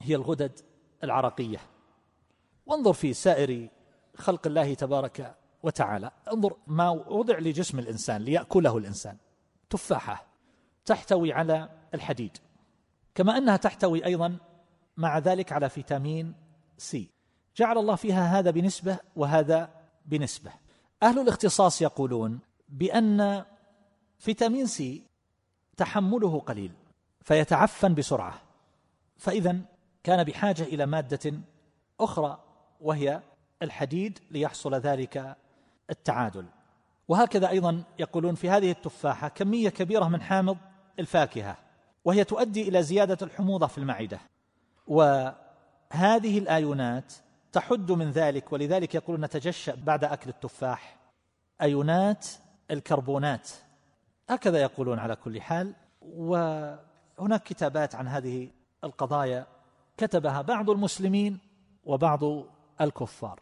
[0.00, 0.60] وهي الغدد
[1.04, 1.58] العرقية.
[2.66, 3.68] وانظر في سائر
[4.16, 6.10] خلق الله تبارك وتعالى.
[6.32, 9.16] انظر ما وضع لجسم الإنسان ليأكله الإنسان.
[9.70, 10.26] تفاحة
[10.84, 12.36] تحتوي على الحديد.
[13.14, 14.36] كما أنها تحتوي أيضا
[14.96, 16.34] مع ذلك على فيتامين
[16.78, 17.10] سي.
[17.56, 19.70] جعل الله فيها هذا بنسبة وهذا
[20.06, 20.52] بنسبة.
[21.02, 23.44] أهل الاختصاص يقولون بأن
[24.18, 25.06] فيتامين سي
[25.76, 26.72] تحمله قليل
[27.20, 28.42] فيتعفن بسرعة.
[29.16, 29.60] فإذا
[30.04, 31.32] كان بحاجة إلى مادة
[32.00, 32.38] أخرى
[32.80, 33.20] وهي
[33.62, 35.36] الحديد ليحصل ذلك
[35.90, 36.46] التعادل.
[37.08, 40.56] وهكذا أيضا يقولون في هذه التفاحة كمية كبيرة من حامض
[40.98, 41.56] الفاكهة
[42.04, 44.18] وهي تؤدي إلى زيادة الحموضة في المعدة.
[44.86, 47.12] وهذه الآيونات
[47.52, 50.96] تحد من ذلك ولذلك يقولون نتجشأ بعد أكل التفاح
[51.62, 52.26] آيونات
[52.70, 53.50] الكربونات.
[54.28, 55.74] هكذا يقولون على كل حال.
[56.02, 58.50] وهناك كتابات عن هذه
[58.84, 59.53] القضايا
[59.96, 61.38] كتبها بعض المسلمين
[61.84, 62.20] وبعض
[62.80, 63.40] الكفار.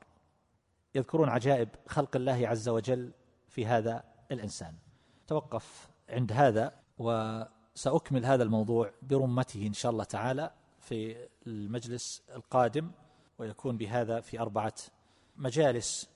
[0.94, 3.12] يذكرون عجائب خلق الله عز وجل
[3.48, 4.74] في هذا الإنسان.
[5.26, 10.50] توقف عند هذا وسأكمل هذا الموضوع برمته إن شاء الله تعالى
[10.80, 12.90] في المجلس القادم
[13.38, 14.74] ويكون بهذا في أربعة
[15.36, 16.09] مجالس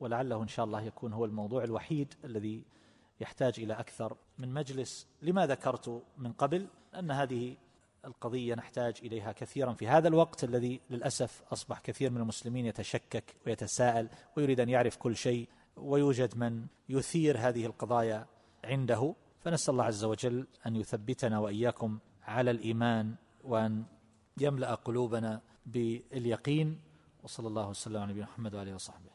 [0.00, 2.64] ولعله إن شاء الله يكون هو الموضوع الوحيد الذي
[3.20, 5.06] يحتاج إلى أكثر من مجلس.
[5.22, 7.56] لما ذكرت من قبل؟ ان هذه
[8.08, 14.08] القضية نحتاج إليها كثيرا في هذا الوقت الذي للأسف أصبح كثير من المسلمين يتشكك ويتساءل
[14.36, 18.26] ويريد أن يعرف كل شيء ويوجد من يثير هذه القضايا
[18.64, 19.14] عنده.
[19.40, 23.84] فنسأل الله عز وجل أن يثبتنا وإياكم على الإيمان وأن
[24.40, 26.80] يملأ قلوبنا باليقين.
[27.22, 29.07] وصلى الله وسلم على نبينا محمد وآله وصحبه.